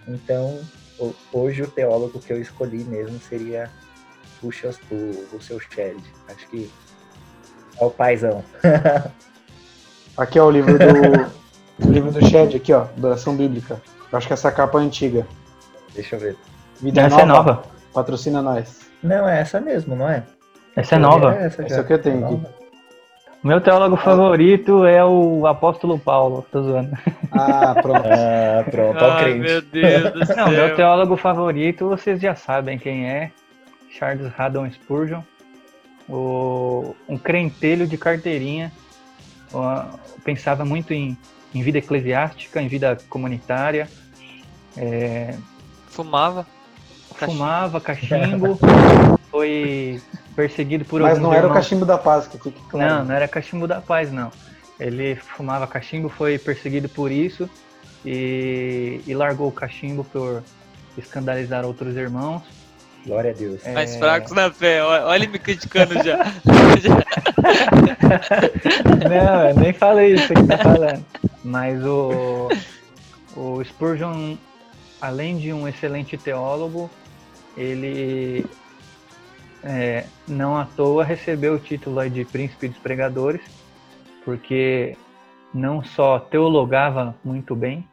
[0.07, 0.59] Então,
[0.99, 3.69] ho- hoje o teólogo que eu escolhi mesmo seria
[4.41, 5.97] puxa o, o seu Shed.
[6.27, 6.69] Acho que
[7.79, 8.43] é o paizão.
[10.17, 11.87] Aqui é o livro do.
[11.87, 13.81] o livro do Shed, aqui, ó, Adoração Bíblica.
[14.11, 15.25] Eu acho que essa capa é antiga.
[15.93, 16.37] Deixa eu ver.
[16.81, 17.63] Vida Essa é nova.
[17.93, 18.81] Patrocina nós.
[19.03, 20.23] Não, é essa mesmo, não é?
[20.75, 21.35] Essa é nova.
[21.35, 22.33] É essa, Essa é o que eu tenho É aqui.
[22.33, 22.61] nova.
[23.43, 26.45] Meu teólogo favorito é o apóstolo Paulo.
[26.51, 26.91] Tô zoando.
[27.31, 28.01] Ah, pronto.
[28.07, 29.39] Ah, pronto, o Ai, crente.
[29.39, 30.35] meu Deus do céu.
[30.35, 33.31] Não, meu teólogo favorito, vocês já sabem quem é.
[33.89, 35.21] Charles Haddon Spurgeon.
[36.07, 38.71] O, um crentelho de carteirinha.
[39.53, 39.85] Ó,
[40.23, 41.17] pensava muito em,
[41.53, 43.87] em vida eclesiástica, em vida comunitária.
[44.77, 45.35] É,
[45.87, 46.45] Fumava.
[47.25, 48.59] Fumava cachimbo.
[49.31, 50.01] foi
[50.35, 51.55] perseguido por Mas não era o irmãos.
[51.63, 52.95] cachimbo da paz, que fique claro.
[52.95, 54.31] Não, não era cachimbo da paz, não.
[54.79, 57.49] Ele fumava cachimbo, foi perseguido por isso
[58.05, 60.43] e, e largou o cachimbo por
[60.97, 62.41] escandalizar outros irmãos.
[63.05, 63.65] Glória a Deus.
[63.65, 64.83] É, Mais fracos na fé.
[64.83, 66.23] Olha olha ele me criticando já.
[66.23, 66.25] Já-
[69.09, 71.05] Não, eu nem falei isso que tá falando.
[71.43, 72.49] Mas o,
[73.35, 74.35] o Spurgeon,
[75.01, 76.89] além de um excelente teólogo,
[77.57, 78.45] ele
[79.63, 83.41] é, não à toa recebeu o título de Príncipe dos Pregadores,
[84.23, 84.95] porque
[85.53, 87.87] não só teologava muito bem,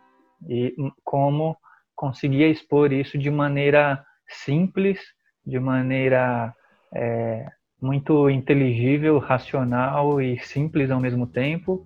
[0.49, 1.57] e como
[1.95, 5.01] conseguia expor isso de maneira simples,
[5.45, 6.55] de maneira
[6.95, 7.47] é,
[7.81, 11.85] muito inteligível, racional e simples ao mesmo tempo,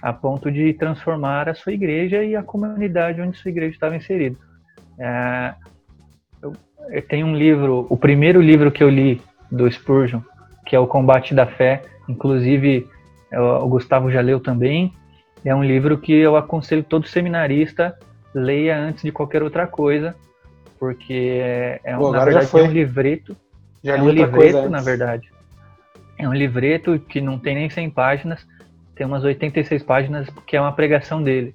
[0.00, 4.38] a ponto de transformar a sua igreja e a comunidade onde sua igreja estava inserida.
[4.98, 5.54] É,
[7.08, 9.20] tenho um livro, o primeiro livro que eu li
[9.50, 10.20] do Spurgeon,
[10.66, 12.86] que é o Combate da Fé, inclusive
[13.32, 14.92] o Gustavo já leu também.
[15.44, 17.96] É um livro que eu aconselho todo seminarista
[18.34, 20.14] leia antes de qualquer outra coisa,
[20.78, 23.36] porque é, é um- Pô, na verdade é um livreto
[23.82, 25.30] Já é um livreto, na verdade.
[26.18, 28.46] É um livreto que não tem nem 100 páginas,
[28.94, 31.54] tem umas 86 páginas, que é uma pregação dele.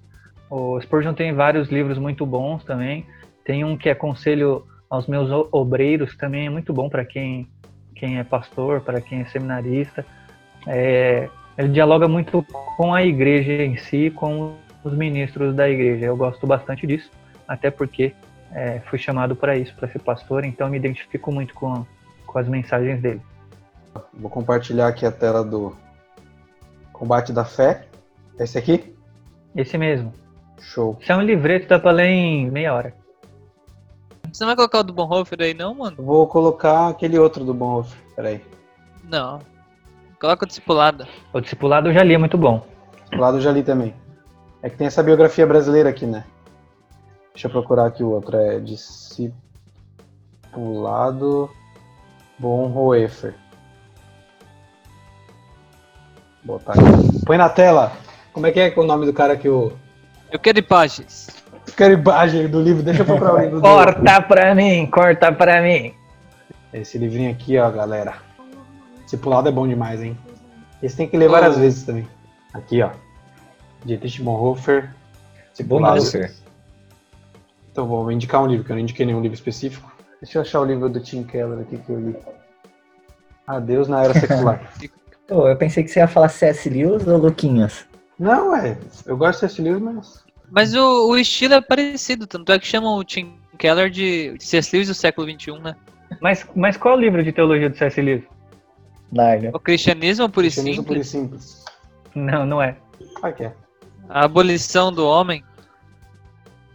[0.50, 3.06] O Spurgeon tem vários livros muito bons também.
[3.44, 7.50] Tem um que é Conselho aos Meus Obreiros, também é muito bom para quem,
[7.96, 10.06] quem é pastor, para quem é seminarista.
[10.68, 11.28] É,
[11.58, 12.46] ele dialoga muito
[12.78, 16.06] com a igreja em si, com os ministros da igreja.
[16.06, 17.10] Eu gosto bastante disso,
[17.48, 18.14] até porque
[18.52, 21.84] é, fui chamado para isso, para ser pastor, então me identifico muito com,
[22.28, 23.22] com as mensagens dele.
[24.14, 25.76] Vou compartilhar aqui a tela do
[26.92, 27.88] Combate da Fé.
[28.40, 28.96] Esse aqui?
[29.56, 30.14] Esse mesmo.
[30.62, 31.00] Show.
[31.02, 33.03] Isso é um livreto, dá pra ler em meia hora.
[34.34, 35.96] Você não vai colocar o do Bonhoeffer aí não, mano?
[36.00, 37.96] Vou colocar aquele outro do Bonhoeffer.
[38.16, 38.44] Peraí.
[39.04, 39.40] Não.
[40.20, 41.08] Coloca o discipulada.
[41.32, 42.66] O Discipulado eu já li, é muito bom.
[43.12, 43.94] Do lado eu já li também.
[44.64, 46.26] É que tem essa biografia brasileira aqui, né?
[47.32, 48.36] Deixa eu procurar aqui o outro.
[48.36, 51.52] É Discipulado
[52.40, 53.36] Bonhoeffer.
[56.44, 57.24] Botar aqui.
[57.24, 57.92] Põe na tela.
[58.32, 59.74] Como é que é o nome do cara que o.
[60.32, 61.43] Eu quero imagens.
[61.76, 62.84] Quero imagem do livro.
[62.84, 63.62] Deixa eu procurar o livro do.
[63.62, 65.94] Corta pra mim, corta pra mim.
[66.72, 68.16] Esse livrinho aqui, ó, galera.
[69.04, 70.18] Discipulado é bom demais, hein?
[70.82, 71.60] Esse tem que ler várias Oh.
[71.60, 72.08] vezes também.
[72.54, 72.90] Aqui, ó.
[73.86, 74.92] Dietrich Bonhoeffer.
[75.52, 76.02] Discipulado.
[77.72, 79.92] Então vou indicar um livro, que eu não indiquei nenhum livro específico.
[80.22, 82.16] Deixa eu achar o livro do Tim Keller aqui que eu li.
[83.48, 84.62] Adeus na Era Secular.
[85.28, 86.70] Pô, eu pensei que você ia falar C.S.
[86.70, 87.86] Lewis ou Luquinhas.
[88.20, 88.78] não, é.
[89.06, 90.24] Eu gosto desse livro, mas.
[90.54, 94.70] Mas o, o estilo é parecido, tanto é que chamam o Tim Keller de C.S.
[94.72, 95.76] Lewis do século XXI, né?
[96.22, 98.00] Mas, mas qual o livro de teologia do C.S.
[98.00, 98.24] Lewis?
[99.12, 99.50] Nárnia.
[99.52, 101.66] O cristianismo puro e Cristianismo puro e simples, simples.
[102.14, 102.76] Não, não é.
[103.24, 103.54] Ah, que é.
[104.08, 105.44] a abolição do homem.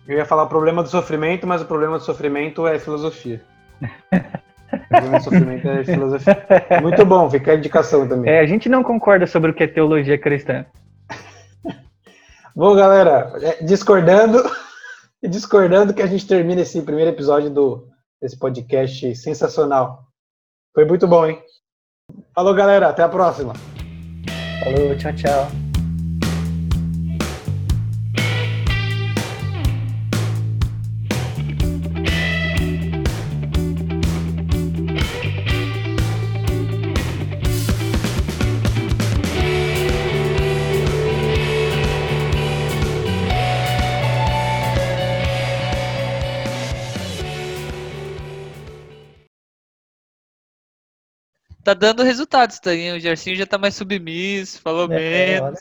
[0.09, 3.41] Eu ia falar o problema do sofrimento, mas o problema do sofrimento é filosofia.
[3.81, 6.47] o problema do sofrimento é filosofia.
[6.83, 8.29] Muito bom, fica a indicação também.
[8.29, 10.67] É, a gente não concorda sobre o que é teologia cristã.
[12.55, 14.43] Bom, galera, é, discordando,
[15.23, 17.89] discordando que a gente termina esse primeiro episódio do,
[18.21, 20.05] desse podcast sensacional.
[20.75, 21.43] Foi muito bom, hein?
[22.35, 23.53] Falou, galera, até a próxima.
[24.63, 25.68] Falou, tchau, tchau.
[51.69, 52.71] Tá dando resultados, tá?
[52.97, 55.61] O Gersinho já tá mais submisso, falou É, menos.